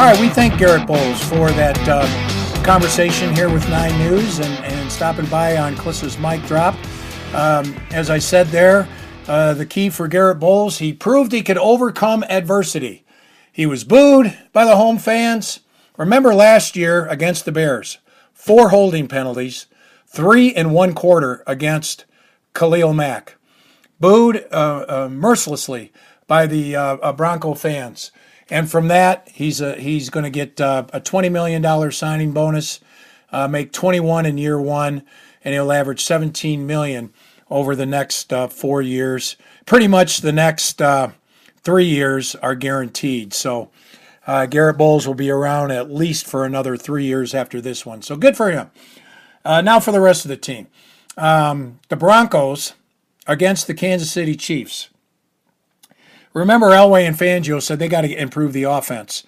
All 0.00 0.06
right, 0.06 0.18
we 0.18 0.30
thank 0.30 0.58
Garrett 0.58 0.86
Bolles 0.86 1.22
for 1.24 1.50
that 1.50 1.78
uh, 1.86 2.64
conversation 2.64 3.34
here 3.34 3.50
with 3.50 3.68
Nine 3.68 3.98
News 3.98 4.38
and, 4.38 4.64
and 4.64 4.90
stopping 4.90 5.26
by 5.26 5.58
on 5.58 5.76
Klis's 5.76 6.18
mic 6.18 6.42
drop. 6.46 6.74
Um, 7.34 7.78
as 7.90 8.08
I 8.08 8.18
said 8.18 8.46
there, 8.46 8.88
uh, 9.28 9.52
the 9.52 9.66
key 9.66 9.90
for 9.90 10.08
Garrett 10.08 10.40
Bolles, 10.40 10.78
he 10.78 10.94
proved 10.94 11.32
he 11.32 11.42
could 11.42 11.58
overcome 11.58 12.24
adversity. 12.30 13.04
He 13.52 13.66
was 13.66 13.84
booed 13.84 14.34
by 14.54 14.64
the 14.64 14.76
home 14.76 14.96
fans. 14.96 15.60
Remember 15.98 16.32
last 16.32 16.76
year 16.76 17.06
against 17.06 17.44
the 17.44 17.52
Bears, 17.52 17.98
four 18.32 18.70
holding 18.70 19.06
penalties, 19.06 19.66
three 20.06 20.48
in 20.48 20.70
one 20.70 20.94
quarter 20.94 21.44
against 21.46 22.06
Khalil 22.54 22.94
Mack. 22.94 23.36
Booed 24.00 24.46
uh, 24.50 24.86
uh, 24.88 25.08
mercilessly 25.12 25.92
by 26.26 26.46
the 26.46 26.74
uh, 26.74 26.96
uh, 27.02 27.12
Bronco 27.12 27.52
fans. 27.52 28.12
And 28.50 28.70
from 28.70 28.88
that, 28.88 29.28
he's 29.32 29.60
a, 29.60 29.76
he's 29.76 30.10
going 30.10 30.24
to 30.24 30.30
get 30.30 30.60
uh, 30.60 30.86
a 30.92 31.00
$20 31.00 31.30
million 31.30 31.92
signing 31.92 32.32
bonus, 32.32 32.80
uh, 33.30 33.46
make 33.46 33.72
21 33.72 34.26
in 34.26 34.38
year 34.38 34.60
one, 34.60 35.04
and 35.44 35.54
he'll 35.54 35.72
average 35.72 36.02
17 36.02 36.66
million 36.66 37.12
over 37.48 37.76
the 37.76 37.86
next 37.86 38.32
uh, 38.32 38.48
four 38.48 38.82
years. 38.82 39.36
Pretty 39.66 39.86
much 39.86 40.18
the 40.18 40.32
next 40.32 40.82
uh, 40.82 41.10
three 41.62 41.84
years 41.84 42.34
are 42.36 42.54
guaranteed. 42.54 43.32
So 43.32 43.70
uh, 44.26 44.46
Garrett 44.46 44.78
Bolles 44.78 45.06
will 45.06 45.14
be 45.14 45.30
around 45.30 45.70
at 45.70 45.90
least 45.90 46.26
for 46.26 46.44
another 46.44 46.76
three 46.76 47.04
years 47.04 47.34
after 47.34 47.60
this 47.60 47.86
one. 47.86 48.02
So 48.02 48.16
good 48.16 48.36
for 48.36 48.50
him. 48.50 48.70
Uh, 49.44 49.60
now 49.60 49.80
for 49.80 49.92
the 49.92 50.00
rest 50.00 50.24
of 50.24 50.28
the 50.28 50.36
team. 50.36 50.66
Um, 51.16 51.78
the 51.88 51.96
Broncos 51.96 52.74
against 53.26 53.66
the 53.66 53.74
Kansas 53.74 54.10
City 54.10 54.36
Chiefs. 54.36 54.88
Remember, 56.32 56.68
Elway 56.68 57.06
and 57.06 57.16
Fangio 57.16 57.60
said 57.60 57.78
they 57.78 57.88
got 57.88 58.02
to 58.02 58.14
improve 58.14 58.52
the 58.52 58.64
offense 58.64 59.24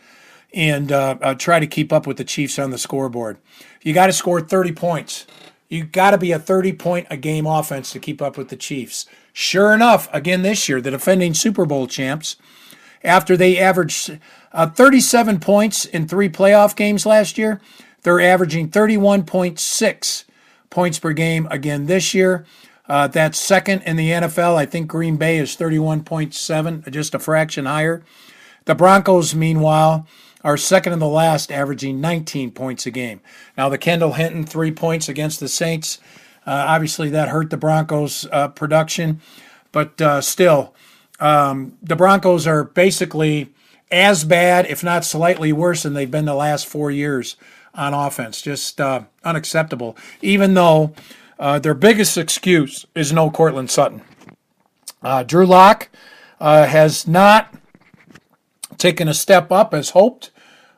and 0.54 0.92
uh, 0.92 1.16
uh, 1.20 1.34
try 1.34 1.58
to 1.58 1.66
keep 1.66 1.92
up 1.92 2.06
with 2.06 2.16
the 2.16 2.24
Chiefs 2.24 2.58
on 2.58 2.70
the 2.70 2.78
scoreboard. 2.78 3.38
You 3.82 3.92
got 3.92 4.06
to 4.06 4.12
score 4.12 4.40
30 4.40 4.72
points. 4.72 5.26
You 5.68 5.84
got 5.84 6.10
to 6.10 6.18
be 6.18 6.32
a 6.32 6.38
30 6.38 6.74
point 6.74 7.06
a 7.10 7.16
game 7.16 7.46
offense 7.46 7.92
to 7.92 7.98
keep 7.98 8.20
up 8.20 8.36
with 8.36 8.48
the 8.48 8.56
Chiefs. 8.56 9.06
Sure 9.32 9.72
enough, 9.72 10.12
again 10.12 10.42
this 10.42 10.68
year, 10.68 10.80
the 10.80 10.90
defending 10.90 11.34
Super 11.34 11.64
Bowl 11.64 11.86
champs, 11.86 12.36
after 13.02 13.36
they 13.36 13.58
averaged 13.58 14.18
uh, 14.52 14.66
37 14.68 15.40
points 15.40 15.84
in 15.86 16.06
three 16.06 16.28
playoff 16.28 16.76
games 16.76 17.06
last 17.06 17.38
year, 17.38 17.60
they're 18.02 18.20
averaging 18.20 18.68
31.6 18.68 20.24
points 20.70 20.98
per 20.98 21.12
game 21.12 21.48
again 21.50 21.86
this 21.86 22.14
year. 22.14 22.44
Uh, 22.92 23.06
that's 23.06 23.38
second 23.38 23.80
in 23.86 23.96
the 23.96 24.10
NFL. 24.10 24.54
I 24.54 24.66
think 24.66 24.86
Green 24.86 25.16
Bay 25.16 25.38
is 25.38 25.56
31.7, 25.56 26.90
just 26.90 27.14
a 27.14 27.18
fraction 27.18 27.64
higher. 27.64 28.04
The 28.66 28.74
Broncos, 28.74 29.34
meanwhile, 29.34 30.06
are 30.44 30.58
second 30.58 30.92
in 30.92 30.98
the 30.98 31.08
last, 31.08 31.50
averaging 31.50 32.02
19 32.02 32.50
points 32.50 32.84
a 32.84 32.90
game. 32.90 33.22
Now, 33.56 33.70
the 33.70 33.78
Kendall 33.78 34.12
Hinton 34.12 34.44
three 34.44 34.72
points 34.72 35.08
against 35.08 35.40
the 35.40 35.48
Saints, 35.48 36.00
uh, 36.46 36.50
obviously 36.68 37.08
that 37.08 37.30
hurt 37.30 37.48
the 37.48 37.56
Broncos' 37.56 38.26
uh, 38.30 38.48
production, 38.48 39.22
but 39.72 39.98
uh, 40.02 40.20
still, 40.20 40.74
um, 41.18 41.78
the 41.82 41.96
Broncos 41.96 42.46
are 42.46 42.62
basically 42.62 43.54
as 43.90 44.22
bad, 44.22 44.66
if 44.66 44.84
not 44.84 45.06
slightly 45.06 45.50
worse, 45.50 45.84
than 45.84 45.94
they've 45.94 46.10
been 46.10 46.26
the 46.26 46.34
last 46.34 46.66
four 46.66 46.90
years 46.90 47.36
on 47.74 47.94
offense. 47.94 48.42
Just 48.42 48.82
uh, 48.82 49.04
unacceptable, 49.24 49.96
even 50.20 50.52
though 50.52 50.92
uh, 51.42 51.58
their 51.58 51.74
biggest 51.74 52.16
excuse 52.16 52.86
is 52.94 53.12
no 53.12 53.28
Courtland 53.28 53.68
Sutton. 53.68 54.02
Uh, 55.02 55.24
Drew 55.24 55.44
Lock 55.44 55.88
uh, 56.40 56.66
has 56.66 57.08
not 57.08 57.52
taken 58.78 59.08
a 59.08 59.14
step 59.14 59.50
up 59.50 59.74
as 59.74 59.90
hoped 59.90 60.30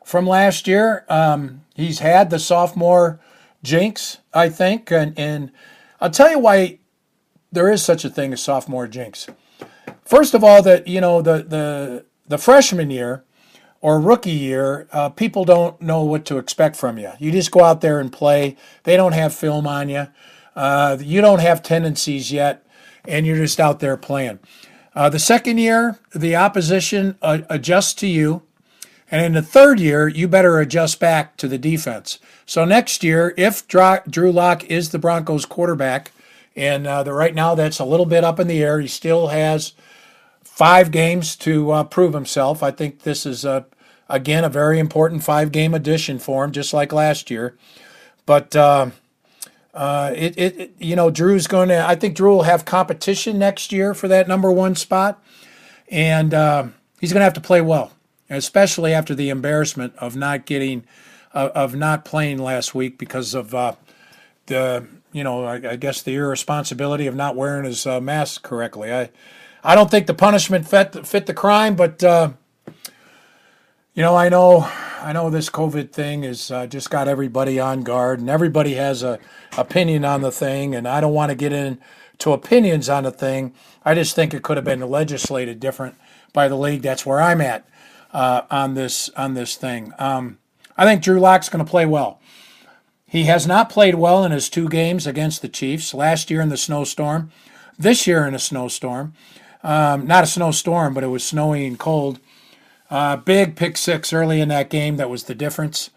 from 0.07 0.27
last 0.27 0.67
year. 0.67 1.05
Um, 1.11 1.61
he's 1.75 1.99
had 1.99 2.31
the 2.31 2.39
sophomore 2.39 3.21
jinx, 3.63 4.19
I 4.33 4.49
think, 4.49 4.91
and, 4.91 5.13
and 5.19 5.53
I'll 6.01 6.11
tell 6.11 6.31
you 6.31 6.39
why 6.39 6.79
there 7.53 7.71
is 7.71 7.85
such 7.85 8.07
a 8.07 8.09
thing 8.09 8.33
as 8.33 8.41
sophomore 8.41 8.87
jinx. 8.87 9.27
First 10.03 10.33
of 10.33 10.43
all, 10.43 10.63
that 10.63 10.89
you 10.89 11.01
know 11.03 11.21
the 11.21 11.43
the 11.43 12.05
the 12.27 12.39
freshman 12.39 12.91
year 12.91 13.23
or 13.83 14.01
rookie 14.01 14.31
year, 14.31 14.89
uh, 14.93 15.11
people 15.11 15.45
don't 15.45 15.79
know 15.83 16.03
what 16.03 16.25
to 16.25 16.39
expect 16.39 16.75
from 16.75 16.97
you. 16.97 17.13
You 17.19 17.31
just 17.33 17.51
go 17.51 17.63
out 17.63 17.83
there 17.83 18.01
and 18.01 18.11
play. 18.11 18.57
They 18.85 18.97
don't 18.97 19.13
have 19.13 19.35
film 19.35 19.67
on 19.67 19.91
you. 19.91 20.07
Uh, 20.57 20.97
you 21.01 21.21
don't 21.21 21.41
have 21.41 21.63
tendencies 21.63 22.33
yet, 22.33 22.65
and 23.07 23.27
you're 23.27 23.37
just 23.37 23.61
out 23.61 23.81
there 23.81 23.97
playing. 23.97 24.39
Uh, 24.95 25.09
the 25.09 25.19
second 25.19 25.59
year, 25.59 25.99
the 26.15 26.37
opposition 26.37 27.17
uh, 27.21 27.41
adjusts 27.51 27.95
to 27.95 28.07
you. 28.07 28.43
And 29.11 29.25
in 29.27 29.33
the 29.33 29.43
third 29.43 29.81
year, 29.81 30.09
you 30.09 30.27
better 30.27 30.59
adjust 30.59 30.99
back 30.99 31.37
to 31.37 31.47
the 31.47 31.59
defense. 31.59 32.19
So 32.47 32.65
next 32.65 33.05
year, 33.05 33.35
if 33.37 33.69
Drew 33.69 34.33
Lock 34.33 34.65
is 34.65 34.91
the 34.91 34.99
Broncos 34.99 35.45
quarterback, 35.45 36.11
and 36.57 36.87
uh, 36.87 37.03
the, 37.03 37.13
right 37.13 37.35
now 37.35 37.55
that's 37.55 37.79
a 37.79 37.85
little 37.85 38.07
bit 38.07 38.25
up 38.25 38.41
in 38.41 38.49
the 38.49 38.63
air, 38.63 38.81
he 38.81 38.89
still 38.89 39.29
has 39.29 39.73
five 40.43 40.91
games 40.91 41.37
to 41.37 41.71
uh, 41.71 41.85
prove 41.85 42.15
himself. 42.15 42.63
I 42.63 42.71
think 42.71 43.01
this 43.01 43.27
is, 43.27 43.45
a, 43.45 43.67
again, 44.09 44.43
a 44.43 44.49
very 44.49 44.79
important 44.79 45.23
five 45.23 45.53
game 45.53 45.75
addition 45.75 46.19
for 46.19 46.43
him, 46.43 46.51
just 46.51 46.73
like 46.73 46.93
last 46.93 47.31
year. 47.31 47.57
But 48.27 48.57
uh, 48.57 48.91
uh, 49.75 50.13
it, 50.15 50.39
it, 50.39 50.75
you 50.79 50.95
know, 50.95 51.11
Drew's 51.11 51.49
going 51.49 51.69
to. 51.69 51.87
I 51.87 51.97
think 51.97 52.15
Drew 52.15 52.31
will 52.31 52.43
have 52.45 52.65
competition 52.65 53.39
next 53.39 53.73
year 53.73 53.93
for 53.93 54.07
that 54.07 54.29
number 54.29 54.51
one 54.51 54.77
spot, 54.77 55.23
and 55.89 56.33
uh, 56.33 56.69
he's 57.01 57.13
going 57.13 57.21
to 57.21 57.25
have 57.25 57.35
to 57.35 57.41
play 57.41 57.61
well, 57.61 57.93
especially 58.31 58.95
after 58.95 59.17
the 59.17 59.31
embarrassment 59.31 59.95
of 59.97 60.15
not 60.15 60.47
getting, 60.47 60.85
uh, 61.35 61.51
of 61.57 61.75
not 61.75 62.05
playing 62.05 62.39
last 62.39 62.75
week 62.75 62.99
because 62.99 63.35
of 63.35 63.53
uh, 63.53 63.75
the, 64.47 64.87
you 65.11 65.25
know, 65.25 65.45
I, 65.45 65.55
I, 65.71 65.77
guess 65.77 66.03
the 66.03 66.15
irresponsibility 66.15 67.09
of 67.09 67.17
not 67.17 67.35
wearing 67.35 67.65
his 67.65 67.85
uh, 67.85 68.01
mask 68.01 68.45
correctly. 68.45 68.93
I, 68.93 69.11
I 69.65 69.75
don't 69.75 69.91
think 69.91 70.07
the 70.07 70.15
punishment 70.15 70.69
fit 70.69 71.05
fit 71.05 71.27
the 71.27 71.35
crime, 71.35 71.75
but 71.75 72.05
uh, 72.05 72.31
you 73.95 74.03
know, 74.03 74.17
I 74.17 74.29
know 74.29 74.69
I 75.01 75.13
know 75.13 75.31
this 75.31 75.49
COVID 75.49 75.93
thing 75.93 76.25
has 76.25 76.51
uh, 76.51 76.67
just 76.67 76.91
got 76.91 77.07
everybody 77.07 77.61
on 77.61 77.83
guard, 77.83 78.19
and 78.19 78.29
everybody 78.29 78.75
has 78.75 79.03
a 79.03 79.21
opinion 79.57 80.05
on 80.05 80.21
the 80.21 80.33
thing. 80.33 80.75
And 80.75 80.89
I 80.89 81.01
don't 81.01 81.15
want 81.15 81.31
to 81.31 81.37
get 81.37 81.53
into 81.53 82.33
opinions 82.33 82.89
on 82.89 83.05
the 83.05 83.13
thing. 83.13 83.55
I 83.85 83.95
just 83.95 84.17
think 84.17 84.35
it 84.35 84.43
could 84.43 84.57
have 84.57 84.65
been 84.65 84.81
legislated 84.81 85.61
different 85.61 85.95
by 86.33 86.49
the 86.49 86.57
league. 86.57 86.83
That's 86.83 87.07
where 87.07 87.21
I'm 87.21 87.41
at 87.41 87.69
uh, 88.13 88.43
on 88.51 88.75
this 88.75 89.11
on 89.11 89.35
this 89.35 89.55
thing. 89.55 89.93
Um, 89.99 90.39
I 90.77 90.85
think 90.85 91.01
Drew 91.01 91.21
Lock's 91.21 91.49
going 91.49 91.65
to 91.65 91.71
play 91.71 91.87
well. 91.87 92.21
He 93.07 93.25
has 93.25 93.47
not 93.47 93.71
played 93.71 93.95
well 93.95 94.25
in 94.25 94.33
his 94.33 94.49
two 94.49 94.69
games 94.69 95.07
against 95.07 95.41
the 95.41 95.49
Chiefs 95.49 95.95
last 95.95 96.33
year 96.33 96.41
in 96.41 96.49
the 96.49 96.57
snowstorm, 96.57 97.31
this 97.79 98.09
year 98.09 98.27
in 98.27 98.35
a 98.35 98.41
snowstorm. 98.41 99.15
Um, 99.63 100.05
not 100.09 100.25
a 100.25 100.27
snowstorm, 100.27 100.95
but 100.95 101.05
it 101.05 101.09
was 101.09 101.23
snowy 101.23 101.65
and 101.65 101.79
cold. 101.79 102.19
Uh, 102.95 103.17
big 103.17 103.57
pick 103.57 103.77
six 103.77 104.13
early 104.13 104.41
in 104.41 104.49
that 104.51 104.71
game. 104.71 104.99
That 104.99 105.11
was 105.11 105.25
the 105.25 105.35
difference. 105.35 105.91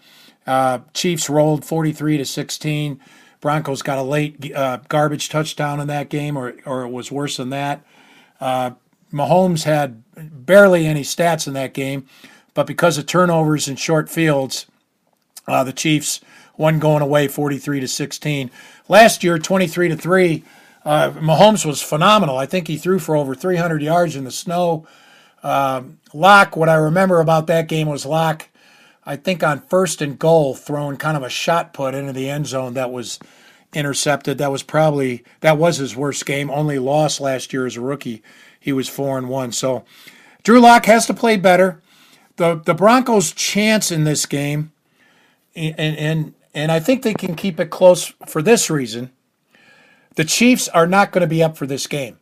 Uh, 0.48 0.80
Chiefs 0.96 1.30
rolled 1.30 1.64
43 1.64 2.18
to 2.18 2.26
16. 2.26 3.00
Broncos 3.40 3.84
got 3.84 4.00
a 4.00 4.02
late 4.02 4.52
uh, 4.56 4.80
garbage 4.90 5.30
touchdown 5.30 5.80
in 5.80 5.86
that 5.90 6.10
game, 6.10 6.36
or 6.36 6.56
or 6.66 6.82
it 6.82 6.90
was 6.90 7.12
worse 7.12 7.38
than 7.38 7.52
that. 7.52 7.86
Uh, 8.42 8.72
Mahomes 9.14 9.66
had 9.66 10.02
barely 10.16 10.88
any 10.88 11.04
stats 11.04 11.46
in 11.46 11.54
that 11.54 11.76
game, 11.76 12.08
but 12.56 12.66
because 12.66 12.98
of 12.98 13.06
turnovers 13.06 13.68
and 13.68 13.78
short 13.78 14.10
fields, 14.10 14.66
uh, 15.48 15.64
the 15.64 15.74
Chiefs 15.74 16.20
won 16.58 16.80
going 16.80 17.04
away 17.04 17.28
43 17.28 17.80
to 17.80 17.88
16. 17.88 18.50
Last 18.88 19.24
year, 19.24 19.38
23 19.38 19.90
to 19.90 19.96
three. 19.96 20.44
Uh, 20.84 21.12
Mahomes 21.12 21.64
was 21.64 21.80
phenomenal. 21.80 22.40
I 22.40 22.48
think 22.48 22.68
he 22.68 22.76
threw 22.76 22.98
for 22.98 23.16
over 23.16 23.36
300 23.36 23.84
yards 23.84 24.16
in 24.16 24.24
the 24.24 24.32
snow. 24.32 24.88
Um, 25.44 26.00
Lock, 26.14 26.58
what 26.58 26.70
I 26.70 26.76
remember 26.76 27.20
about 27.20 27.48
that 27.48 27.68
game 27.68 27.88
was 27.88 28.06
Lock, 28.06 28.50
I 29.06 29.16
think 29.16 29.44
on 29.44 29.62
first 29.62 30.02
and 30.02 30.20
goal, 30.20 30.56
throwing 30.56 30.98
kind 30.98 31.16
of 31.16 31.24
a 31.24 31.30
shot 31.30 31.74
put 31.74 31.96
into 31.96 32.14
the 32.14 32.30
end 32.30 32.48
zone 32.48 32.74
that 32.74 32.92
was 32.92 33.20
intercepted. 33.74 34.38
That 34.38 34.52
was 34.52 34.64
probably 34.64 35.24
that 35.42 35.58
was 35.58 35.78
his 35.78 35.96
worst 35.96 36.26
game. 36.26 36.50
Only 36.50 36.80
loss 36.80 37.20
last 37.20 37.54
year 37.54 37.66
as 37.66 37.78
a 37.78 37.82
rookie. 37.82 38.22
He 38.60 38.74
was 38.74 38.90
four 38.90 39.18
and 39.18 39.30
one. 39.30 39.52
So 39.52 39.86
Drew 40.44 40.60
Lock 40.60 40.86
has 40.86 41.06
to 41.08 41.14
play 41.14 41.38
better. 41.38 41.82
The 42.38 42.56
the 42.56 42.74
Broncos' 42.74 43.32
chance 43.32 43.92
in 43.92 44.04
this 44.04 44.26
game, 44.26 44.72
and 45.56 45.80
and 45.80 46.34
and 46.54 46.72
I 46.72 46.80
think 46.80 47.04
they 47.04 47.14
can 47.14 47.36
keep 47.36 47.60
it 47.60 47.70
close 47.70 48.14
for 48.26 48.42
this 48.42 48.70
reason. 48.70 49.12
The 50.16 50.26
Chiefs 50.26 50.68
are 50.70 50.88
not 50.88 51.12
going 51.12 51.22
to 51.22 51.28
be 51.28 51.44
up 51.44 51.56
for 51.56 51.68
this 51.68 51.86
game. 51.86 52.18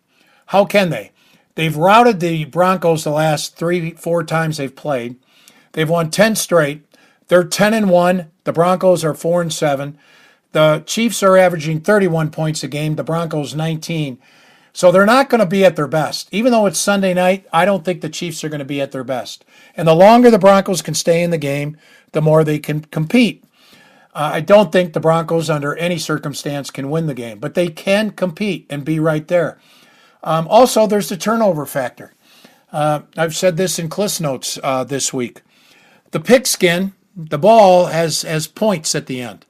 How 0.47 0.65
can 0.65 0.89
they? 0.89 1.11
They've 1.55 1.75
routed 1.75 2.19
the 2.19 2.45
Broncos 2.45 3.03
the 3.03 3.11
last 3.11 3.55
three, 3.55 3.91
four 3.91 4.23
times 4.23 4.57
they've 4.57 4.75
played. 4.75 5.15
They've 5.71 5.89
won 5.89 6.11
10 6.11 6.35
straight. 6.35 6.85
They're 7.27 7.43
10 7.43 7.73
and 7.73 7.89
1. 7.89 8.31
The 8.43 8.53
Broncos 8.53 9.03
are 9.03 9.13
4 9.13 9.41
and 9.41 9.53
7. 9.53 9.97
The 10.51 10.83
Chiefs 10.85 11.23
are 11.23 11.37
averaging 11.37 11.81
31 11.81 12.31
points 12.31 12.63
a 12.63 12.67
game, 12.67 12.95
the 12.95 13.03
Broncos 13.03 13.55
19. 13.55 14.17
So 14.71 14.91
they're 14.91 15.05
not 15.05 15.29
going 15.29 15.39
to 15.39 15.45
be 15.45 15.63
at 15.63 15.77
their 15.77 15.87
best. 15.87 16.27
Even 16.33 16.51
though 16.51 16.65
it's 16.65 16.79
Sunday 16.79 17.13
night, 17.13 17.47
I 17.51 17.63
don't 17.63 17.85
think 17.85 18.01
the 18.01 18.09
Chiefs 18.09 18.43
are 18.43 18.49
going 18.49 18.59
to 18.59 18.65
be 18.65 18.81
at 18.81 18.91
their 18.91 19.05
best. 19.05 19.45
And 19.75 19.87
the 19.87 19.95
longer 19.95 20.29
the 20.29 20.39
Broncos 20.39 20.81
can 20.81 20.93
stay 20.93 21.23
in 21.23 21.29
the 21.29 21.37
game, 21.37 21.77
the 22.11 22.21
more 22.21 22.43
they 22.43 22.59
can 22.59 22.81
compete. 22.81 23.43
Uh, 24.13 24.31
I 24.33 24.41
don't 24.41 24.71
think 24.71 24.93
the 24.93 24.99
Broncos, 24.99 25.49
under 25.49 25.75
any 25.75 25.97
circumstance, 25.97 26.71
can 26.71 26.89
win 26.89 27.07
the 27.07 27.13
game, 27.13 27.39
but 27.39 27.53
they 27.53 27.67
can 27.67 28.11
compete 28.11 28.65
and 28.69 28.85
be 28.85 28.99
right 28.99 29.27
there. 29.27 29.59
Um, 30.25 30.47
also, 30.49 30.87
there's 30.87 31.07
the 31.07 31.15
turnover 31.15 31.65
factor. 31.65 32.11
Uh, 32.73 33.01
I've 33.15 33.35
said 33.35 33.55
this 33.55 33.79
in 33.79 33.87
Cliff's 33.87 34.19
notes 34.19 34.59
uh, 34.61 34.83
this 34.83 35.13
week. 35.13 35.41
The 36.11 36.19
pigskin, 36.19 36.93
the 37.15 37.37
ball 37.37 37.85
has 37.85 38.23
has 38.23 38.47
points 38.47 38.95
at 38.95 39.05
the 39.05 39.21
end. 39.21 39.45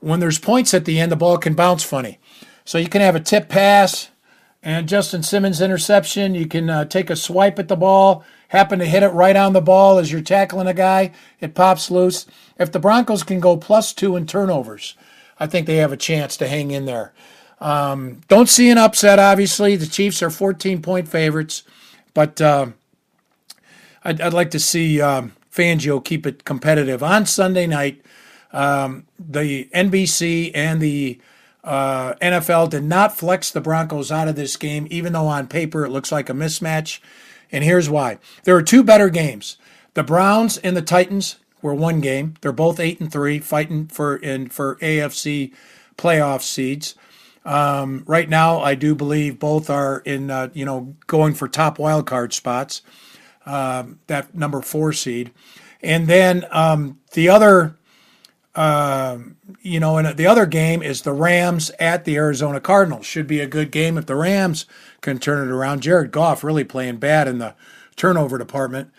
When 0.00 0.20
there's 0.20 0.38
points 0.38 0.74
at 0.74 0.84
the 0.84 0.98
end, 1.00 1.10
the 1.10 1.16
ball 1.16 1.38
can 1.38 1.54
bounce 1.54 1.82
funny. 1.82 2.18
So 2.64 2.76
you 2.76 2.88
can 2.88 3.00
have 3.00 3.16
a 3.16 3.20
tip 3.20 3.48
pass 3.48 4.10
and 4.62 4.88
Justin 4.88 5.22
Simmons 5.22 5.60
interception. 5.60 6.34
You 6.34 6.46
can 6.46 6.68
uh, 6.68 6.84
take 6.84 7.10
a 7.10 7.16
swipe 7.16 7.58
at 7.58 7.68
the 7.68 7.76
ball, 7.76 8.24
happen 8.48 8.78
to 8.78 8.84
hit 8.86 9.02
it 9.02 9.08
right 9.08 9.36
on 9.36 9.52
the 9.52 9.60
ball 9.60 9.98
as 9.98 10.12
you're 10.12 10.20
tackling 10.20 10.66
a 10.66 10.74
guy, 10.74 11.12
it 11.40 11.54
pops 11.54 11.90
loose. 11.90 12.26
If 12.58 12.72
the 12.72 12.78
Broncos 12.78 13.22
can 13.22 13.40
go 13.40 13.56
plus 13.56 13.92
two 13.92 14.16
in 14.16 14.26
turnovers, 14.26 14.96
I 15.38 15.46
think 15.46 15.66
they 15.66 15.76
have 15.76 15.92
a 15.92 15.96
chance 15.96 16.36
to 16.38 16.48
hang 16.48 16.70
in 16.70 16.84
there. 16.84 17.12
Um, 17.60 18.20
don't 18.28 18.48
see 18.48 18.70
an 18.70 18.78
upset, 18.78 19.18
obviously. 19.18 19.76
The 19.76 19.86
Chiefs 19.86 20.22
are 20.22 20.30
14 20.30 20.80
point 20.80 21.08
favorites, 21.08 21.62
but 22.14 22.40
uh, 22.40 22.68
I'd, 24.02 24.20
I'd, 24.20 24.32
like 24.32 24.50
to 24.52 24.58
see 24.60 25.00
um, 25.00 25.32
Fangio 25.52 26.02
keep 26.02 26.26
it 26.26 26.44
competitive. 26.44 27.02
On 27.02 27.26
Sunday 27.26 27.66
night, 27.66 28.02
um, 28.52 29.06
the 29.18 29.68
NBC 29.74 30.52
and 30.54 30.80
the 30.80 31.20
uh, 31.62 32.14
NFL 32.14 32.70
did 32.70 32.84
not 32.84 33.16
flex 33.16 33.50
the 33.50 33.60
Broncos 33.60 34.10
out 34.10 34.28
of 34.28 34.36
this 34.36 34.56
game, 34.56 34.86
even 34.90 35.12
though 35.12 35.26
on 35.26 35.46
paper 35.46 35.84
it 35.84 35.90
looks 35.90 36.10
like 36.10 36.30
a 36.30 36.34
mismatch. 36.34 37.00
And 37.52 37.64
here's 37.64 37.90
why 37.90 38.18
there 38.44 38.56
are 38.56 38.62
two 38.62 38.82
better 38.82 39.10
games. 39.10 39.58
The 39.94 40.04
Browns 40.04 40.56
and 40.58 40.76
the 40.76 40.82
Titans 40.82 41.36
were 41.60 41.74
one 41.74 42.00
game. 42.00 42.34
They're 42.40 42.52
both 42.52 42.80
eight 42.80 43.00
and 43.00 43.12
three, 43.12 43.38
fighting 43.38 43.86
for 43.88 44.16
in 44.16 44.48
for 44.48 44.76
AFC 44.76 45.52
playoff 45.98 46.42
seeds. 46.42 46.94
Um, 47.44 48.04
right 48.06 48.28
now, 48.28 48.60
I 48.60 48.74
do 48.74 48.94
believe 48.94 49.38
both 49.38 49.70
are 49.70 50.00
in, 50.00 50.30
uh, 50.30 50.50
you 50.52 50.64
know, 50.64 50.94
going 51.06 51.34
for 51.34 51.48
top 51.48 51.78
wild 51.78 52.06
card 52.06 52.32
spots. 52.32 52.82
Um, 53.46 54.00
that 54.06 54.34
number 54.34 54.60
four 54.60 54.92
seed, 54.92 55.32
and 55.82 56.06
then 56.06 56.44
um, 56.50 57.00
the 57.14 57.30
other, 57.30 57.74
uh, 58.54 59.16
you 59.62 59.80
know, 59.80 59.96
and 59.96 60.16
the 60.16 60.26
other 60.26 60.44
game 60.44 60.82
is 60.82 61.02
the 61.02 61.14
Rams 61.14 61.70
at 61.80 62.04
the 62.04 62.16
Arizona 62.16 62.60
Cardinals. 62.60 63.06
Should 63.06 63.26
be 63.26 63.40
a 63.40 63.46
good 63.46 63.70
game 63.70 63.96
if 63.96 64.04
the 64.04 64.14
Rams 64.14 64.66
can 65.00 65.18
turn 65.18 65.48
it 65.48 65.50
around. 65.50 65.80
Jared 65.80 66.12
Goff 66.12 66.44
really 66.44 66.64
playing 66.64 66.98
bad 66.98 67.26
in 67.26 67.38
the 67.38 67.54
turnover 67.96 68.36
department, 68.36 68.90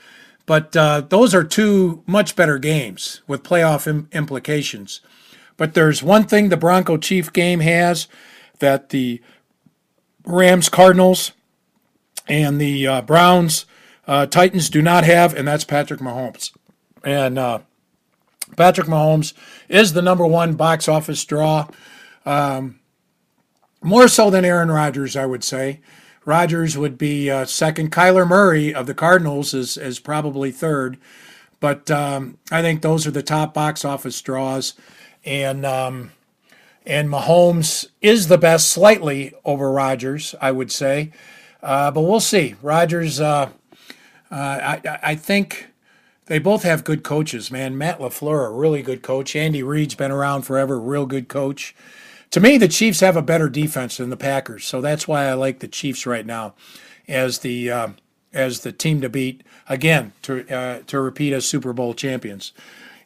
but 0.47 0.75
uh, 0.75 1.01
those 1.01 1.35
are 1.35 1.43
two 1.43 2.03
much 2.07 2.35
better 2.35 2.57
games 2.57 3.21
with 3.27 3.43
playoff 3.43 3.85
Im- 3.85 4.09
implications. 4.11 5.01
But 5.55 5.75
there's 5.75 6.01
one 6.01 6.23
thing 6.23 6.49
the 6.49 6.57
Bronco 6.57 6.97
Chief 6.97 7.31
game 7.31 7.59
has 7.59 8.07
that 8.61 8.89
the 8.89 9.21
Rams, 10.25 10.69
Cardinals, 10.69 11.33
and 12.27 12.59
the 12.59 12.87
uh, 12.87 13.01
Browns, 13.01 13.65
uh, 14.07 14.25
Titans 14.25 14.69
do 14.69 14.81
not 14.81 15.03
have, 15.03 15.35
and 15.35 15.47
that's 15.47 15.63
Patrick 15.65 15.99
Mahomes. 15.99 16.51
And 17.03 17.37
uh, 17.37 17.59
Patrick 18.55 18.87
Mahomes 18.87 19.33
is 19.67 19.93
the 19.93 20.01
number 20.01 20.25
one 20.25 20.53
box 20.53 20.87
office 20.87 21.23
draw, 21.25 21.67
um, 22.25 22.79
more 23.83 24.07
so 24.07 24.29
than 24.29 24.45
Aaron 24.45 24.71
Rodgers, 24.71 25.15
I 25.15 25.25
would 25.25 25.43
say. 25.43 25.81
Rodgers 26.23 26.77
would 26.77 26.97
be 26.97 27.29
uh, 27.31 27.45
second. 27.45 27.91
Kyler 27.91 28.27
Murray 28.27 28.73
of 28.73 28.85
the 28.85 28.93
Cardinals 28.93 29.53
is, 29.53 29.75
is 29.75 29.99
probably 29.99 30.51
third. 30.51 30.97
But 31.59 31.89
um, 31.89 32.37
I 32.51 32.61
think 32.61 32.81
those 32.81 33.07
are 33.07 33.11
the 33.11 33.23
top 33.23 33.53
box 33.53 33.83
office 33.83 34.21
draws. 34.21 34.73
And 35.25 35.65
um, 35.65 36.11
and 36.85 37.09
Mahomes 37.09 37.87
is 38.01 38.27
the 38.27 38.37
best 38.37 38.69
slightly 38.69 39.33
over 39.45 39.71
Rodgers, 39.71 40.35
I 40.41 40.51
would 40.51 40.71
say. 40.71 41.11
Uh, 41.61 41.91
but 41.91 42.01
we'll 42.01 42.19
see. 42.19 42.55
Rodgers, 42.61 43.19
uh, 43.19 43.49
uh, 44.31 44.35
I, 44.35 44.99
I 45.03 45.15
think 45.15 45.67
they 46.25 46.39
both 46.39 46.63
have 46.63 46.83
good 46.83 47.03
coaches, 47.03 47.51
man. 47.51 47.77
Matt 47.77 47.99
LaFleur, 47.99 48.47
a 48.47 48.51
really 48.51 48.81
good 48.81 49.01
coach. 49.03 49.35
Andy 49.35 49.61
Reid's 49.61 49.95
been 49.95 50.11
around 50.11 50.43
forever, 50.43 50.79
real 50.79 51.05
good 51.05 51.27
coach. 51.27 51.75
To 52.31 52.39
me, 52.39 52.57
the 52.57 52.67
Chiefs 52.67 53.01
have 53.01 53.17
a 53.17 53.21
better 53.21 53.49
defense 53.49 53.97
than 53.97 54.09
the 54.09 54.17
Packers, 54.17 54.65
so 54.65 54.79
that's 54.79 55.07
why 55.07 55.25
I 55.25 55.33
like 55.33 55.59
the 55.59 55.67
Chiefs 55.67 56.05
right 56.05 56.25
now 56.25 56.53
as 57.07 57.39
the 57.39 57.69
uh, 57.69 57.87
as 58.31 58.61
the 58.61 58.71
team 58.71 59.01
to 59.01 59.09
beat 59.09 59.43
again 59.67 60.13
to 60.21 60.49
uh, 60.49 60.79
to 60.87 61.01
repeat 61.01 61.33
as 61.33 61.45
Super 61.45 61.73
Bowl 61.73 61.93
champions. 61.93 62.53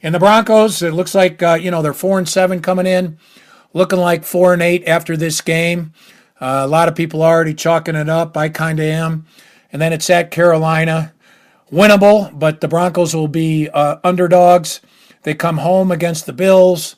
And 0.04 0.14
the 0.14 0.20
Broncos, 0.20 0.84
it 0.84 0.94
looks 0.94 1.16
like 1.16 1.42
uh, 1.42 1.58
you 1.60 1.72
know 1.72 1.82
they're 1.82 1.94
four 1.94 2.20
and 2.20 2.30
seven 2.30 2.62
coming 2.62 2.86
in 2.86 3.18
looking 3.76 4.00
like 4.00 4.24
four 4.24 4.54
and 4.54 4.62
eight 4.64 4.88
after 4.88 5.16
this 5.16 5.42
game. 5.42 5.94
Uh, 6.40 6.62
a 6.64 6.68
lot 6.68 6.88
of 6.88 6.96
people 6.96 7.22
are 7.22 7.36
already 7.36 7.54
chalking 7.54 7.96
it 7.96 8.10
up. 8.10 8.36
I 8.36 8.50
kind 8.50 8.80
of 8.80 8.86
am. 8.86 9.28
And 9.72 9.82
then 9.82 9.94
it's 9.94 10.10
at 10.10 10.32
Carolina. 10.32 11.14
Winnable, 11.72 12.38
but 12.38 12.62
the 12.62 12.68
Broncos 12.68 13.14
will 13.14 13.28
be 13.28 13.70
uh, 13.70 13.98
underdogs. 14.04 14.80
They 15.24 15.34
come 15.34 15.58
home 15.58 15.92
against 15.92 16.26
the 16.26 16.34
Bills. 16.34 16.96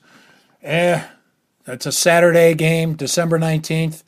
Eh, 0.61 1.03
it's 1.65 1.85
a 1.85 1.91
Saturday 1.91 2.53
game, 2.53 2.93
December 2.93 3.39
19th. 3.39 4.03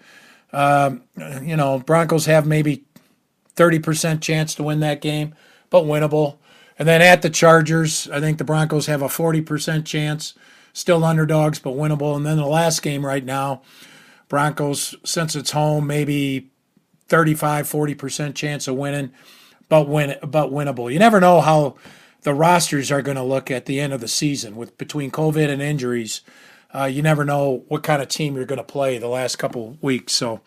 Um, 0.53 1.03
you 1.41 1.55
know, 1.55 1.79
Broncos 1.79 2.25
have 2.25 2.45
maybe 2.45 2.83
30% 3.55 4.21
chance 4.21 4.53
to 4.55 4.63
win 4.63 4.79
that 4.81 5.01
game, 5.01 5.33
but 5.69 5.85
winnable. 5.85 6.37
And 6.77 6.87
then 6.87 7.01
at 7.01 7.21
the 7.21 7.29
Chargers, 7.29 8.09
I 8.09 8.19
think 8.19 8.37
the 8.37 8.43
Broncos 8.43 8.85
have 8.85 9.01
a 9.01 9.07
40% 9.07 9.85
chance 9.85 10.33
still 10.73 11.03
underdogs, 11.03 11.59
but 11.59 11.73
winnable. 11.73 12.15
And 12.15 12.25
then 12.25 12.37
the 12.37 12.45
last 12.45 12.81
game 12.81 13.05
right 13.05 13.23
now, 13.23 13.61
Broncos, 14.27 14.95
since 15.03 15.35
it's 15.35 15.51
home, 15.51 15.87
maybe 15.87 16.51
35, 17.07 17.67
40% 17.67 18.35
chance 18.35 18.67
of 18.67 18.75
winning, 18.75 19.11
but 19.67 19.87
win 19.87 20.15
but 20.21 20.51
winnable. 20.51 20.91
You 20.91 20.99
never 20.99 21.19
know 21.19 21.41
how 21.41 21.75
the 22.21 22.33
rosters 22.33 22.91
are 22.91 23.01
going 23.01 23.17
to 23.17 23.23
look 23.23 23.49
at 23.49 23.65
the 23.65 23.79
end 23.79 23.93
of 23.93 24.01
the 24.01 24.07
season 24.07 24.55
with 24.55 24.77
between 24.77 25.11
COVID 25.11 25.49
and 25.49 25.61
injuries. 25.61 26.21
Uh, 26.73 26.85
you 26.85 27.01
never 27.01 27.25
know 27.25 27.63
what 27.67 27.81
kind 27.81 28.01
of 28.01 28.07
team 28.07 28.35
you're 28.35 28.45
going 28.45 28.57
to 28.57 28.63
play 28.63 28.97
the 28.97 29.07
last 29.07 29.37
couple 29.37 29.77
weeks. 29.81 30.13
So 30.13 30.41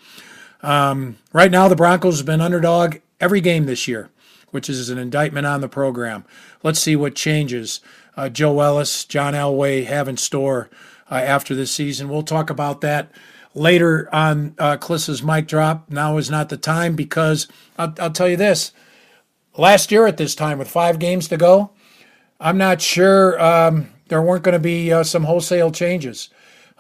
um, 0.63 1.17
right 1.33 1.51
now, 1.51 1.69
the 1.69 1.77
Broncos 1.77 2.19
have 2.19 2.27
been 2.27 2.41
underdog 2.41 2.99
every 3.21 3.41
game 3.41 3.67
this 3.67 3.89
year, 3.89 4.11
which 4.51 4.69
is 4.69 4.91
an 4.91 4.99
indictment 4.99 5.47
on 5.47 5.61
the 5.61 5.69
program. 5.69 6.25
Let's 6.63 6.79
see 6.79 6.95
what 6.95 7.17
changes 7.17 7.81
uh, 8.17 8.29
Joe 8.29 8.61
Ellis, 8.61 9.05
John 9.05 9.35
Elway 9.35 9.87
have 9.87 10.09
in 10.09 10.17
store 10.17 10.69
uh, 11.11 11.15
after 11.15 11.55
this 11.55 11.71
season. 11.71 12.09
We'll 12.09 12.23
talk 12.23 12.51
about 12.51 12.81
that 12.83 13.11
later 13.55 14.09
on 14.15 14.55
uh, 14.59 14.77
Klis's 14.77 15.23
mic 15.23 15.47
drop. 15.47 15.91
Now 15.91 16.17
is 16.17 16.31
not 16.31 16.49
the 16.49 16.57
time 16.57 16.95
because 16.95 17.49
I'll, 17.79 17.95
I'll 17.99 18.11
tell 18.11 18.29
you 18.29 18.37
this. 18.37 18.73
Last 19.57 19.93
year 19.93 20.07
at 20.07 20.17
this 20.17 20.35
time, 20.35 20.59
with 20.59 20.71
five 20.71 20.99
games 20.99 21.29
to 21.29 21.37
go, 21.37 21.73
I'm 22.41 22.57
not 22.57 22.81
sure 22.81 23.41
um, 23.41 23.89
there 24.09 24.23
weren't 24.23 24.45
going 24.45 24.55
to 24.55 24.59
be 24.59 24.93
uh, 24.93 25.05
some 25.05 25.25
wholesale 25.25 25.71
changes. 25.71 26.31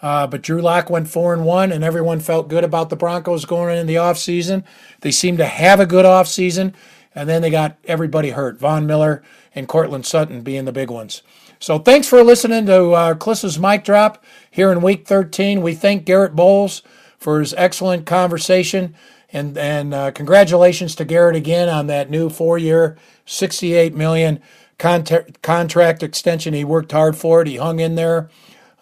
Uh, 0.00 0.26
but 0.26 0.42
Drew 0.42 0.60
Lock 0.60 0.90
went 0.90 1.08
four 1.08 1.32
and 1.32 1.44
one, 1.44 1.70
and 1.70 1.84
everyone 1.84 2.18
felt 2.18 2.48
good 2.48 2.64
about 2.64 2.90
the 2.90 2.96
Broncos 2.96 3.44
going 3.44 3.76
into 3.78 3.86
the 3.86 3.94
offseason. 3.94 4.64
They 5.00 5.12
seemed 5.12 5.38
to 5.38 5.46
have 5.46 5.78
a 5.78 5.86
good 5.86 6.04
offseason, 6.04 6.74
and 7.14 7.28
then 7.28 7.42
they 7.42 7.50
got 7.50 7.76
everybody 7.84 8.30
hurt. 8.30 8.58
Von 8.58 8.86
Miller 8.86 9.22
and 9.54 9.68
Courtland 9.68 10.06
Sutton 10.06 10.42
being 10.42 10.64
the 10.64 10.72
big 10.72 10.90
ones. 10.90 11.22
So 11.58 11.78
thanks 11.78 12.08
for 12.08 12.22
listening 12.22 12.66
to 12.66 12.90
uh, 12.90 13.14
Klis's 13.14 13.58
mic 13.58 13.84
drop 13.84 14.24
here 14.50 14.72
in 14.72 14.82
week 14.82 15.06
13. 15.06 15.62
We 15.62 15.74
thank 15.74 16.04
Garrett 16.04 16.34
Bolles 16.34 16.82
for 17.18 17.38
his 17.40 17.54
excellent 17.54 18.04
conversation. 18.04 18.94
And, 19.32 19.56
and 19.56 19.94
uh, 19.94 20.10
congratulations 20.10 20.94
to 20.96 21.04
Garrett 21.04 21.36
again 21.36 21.68
on 21.68 21.86
that 21.86 22.10
new 22.10 22.28
four-year, 22.28 22.98
68 23.24 23.94
million 23.94 24.42
contract, 24.78 25.40
contract 25.40 26.02
extension. 26.02 26.52
He 26.52 26.64
worked 26.64 26.92
hard 26.92 27.16
for 27.16 27.40
it. 27.40 27.46
He 27.48 27.56
hung 27.56 27.80
in 27.80 27.94
there. 27.94 28.28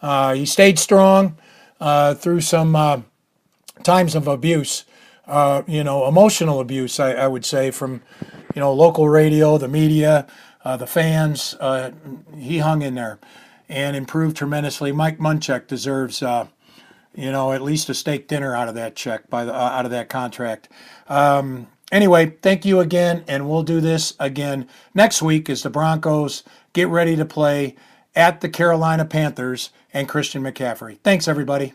Uh, 0.02 0.34
he 0.34 0.46
stayed 0.46 0.78
strong 0.78 1.36
uh, 1.78 2.14
through 2.14 2.40
some 2.40 2.74
uh, 2.74 3.02
times 3.82 4.14
of 4.14 4.26
abuse, 4.26 4.84
uh, 5.30 5.62
you 5.66 5.84
know, 5.84 6.06
emotional 6.06 6.60
abuse, 6.60 7.00
I, 7.00 7.12
I, 7.12 7.26
would 7.26 7.44
say, 7.44 7.70
from, 7.70 8.02
you 8.54 8.60
know, 8.60 8.72
local 8.72 9.08
radio, 9.08 9.56
the 9.56 9.68
media, 9.68 10.26
uh, 10.64 10.76
the 10.76 10.86
fans. 10.86 11.56
he 12.36 12.58
hung 12.58 12.82
in 12.82 12.94
there 12.94 13.18
and 13.68 13.96
improved 13.96 14.36
tremendously. 14.36 14.92
Mike 14.92 15.18
Munchak 15.18 15.66
deserves 15.66 16.22
you 17.14 17.32
know, 17.32 17.52
at 17.52 17.62
least 17.62 17.88
a 17.88 17.94
steak 17.94 18.28
dinner 18.28 18.54
out 18.54 18.68
of 18.68 18.74
that 18.74 18.94
check 18.94 19.28
by 19.28 19.44
the 19.44 19.54
uh, 19.54 19.58
out 19.58 19.84
of 19.84 19.90
that 19.90 20.08
contract. 20.08 20.68
Um, 21.08 21.66
anyway, 21.90 22.36
thank 22.42 22.64
you 22.64 22.80
again, 22.80 23.24
and 23.26 23.48
we'll 23.48 23.62
do 23.62 23.80
this 23.80 24.14
again 24.18 24.68
next 24.94 25.22
week 25.22 25.50
as 25.50 25.62
the 25.62 25.70
Broncos 25.70 26.44
get 26.72 26.88
ready 26.88 27.16
to 27.16 27.24
play 27.24 27.74
at 28.14 28.40
the 28.40 28.48
Carolina 28.48 29.04
Panthers 29.04 29.70
and 29.92 30.08
Christian 30.08 30.42
McCaffrey. 30.42 30.98
Thanks, 31.02 31.26
everybody. 31.26 31.74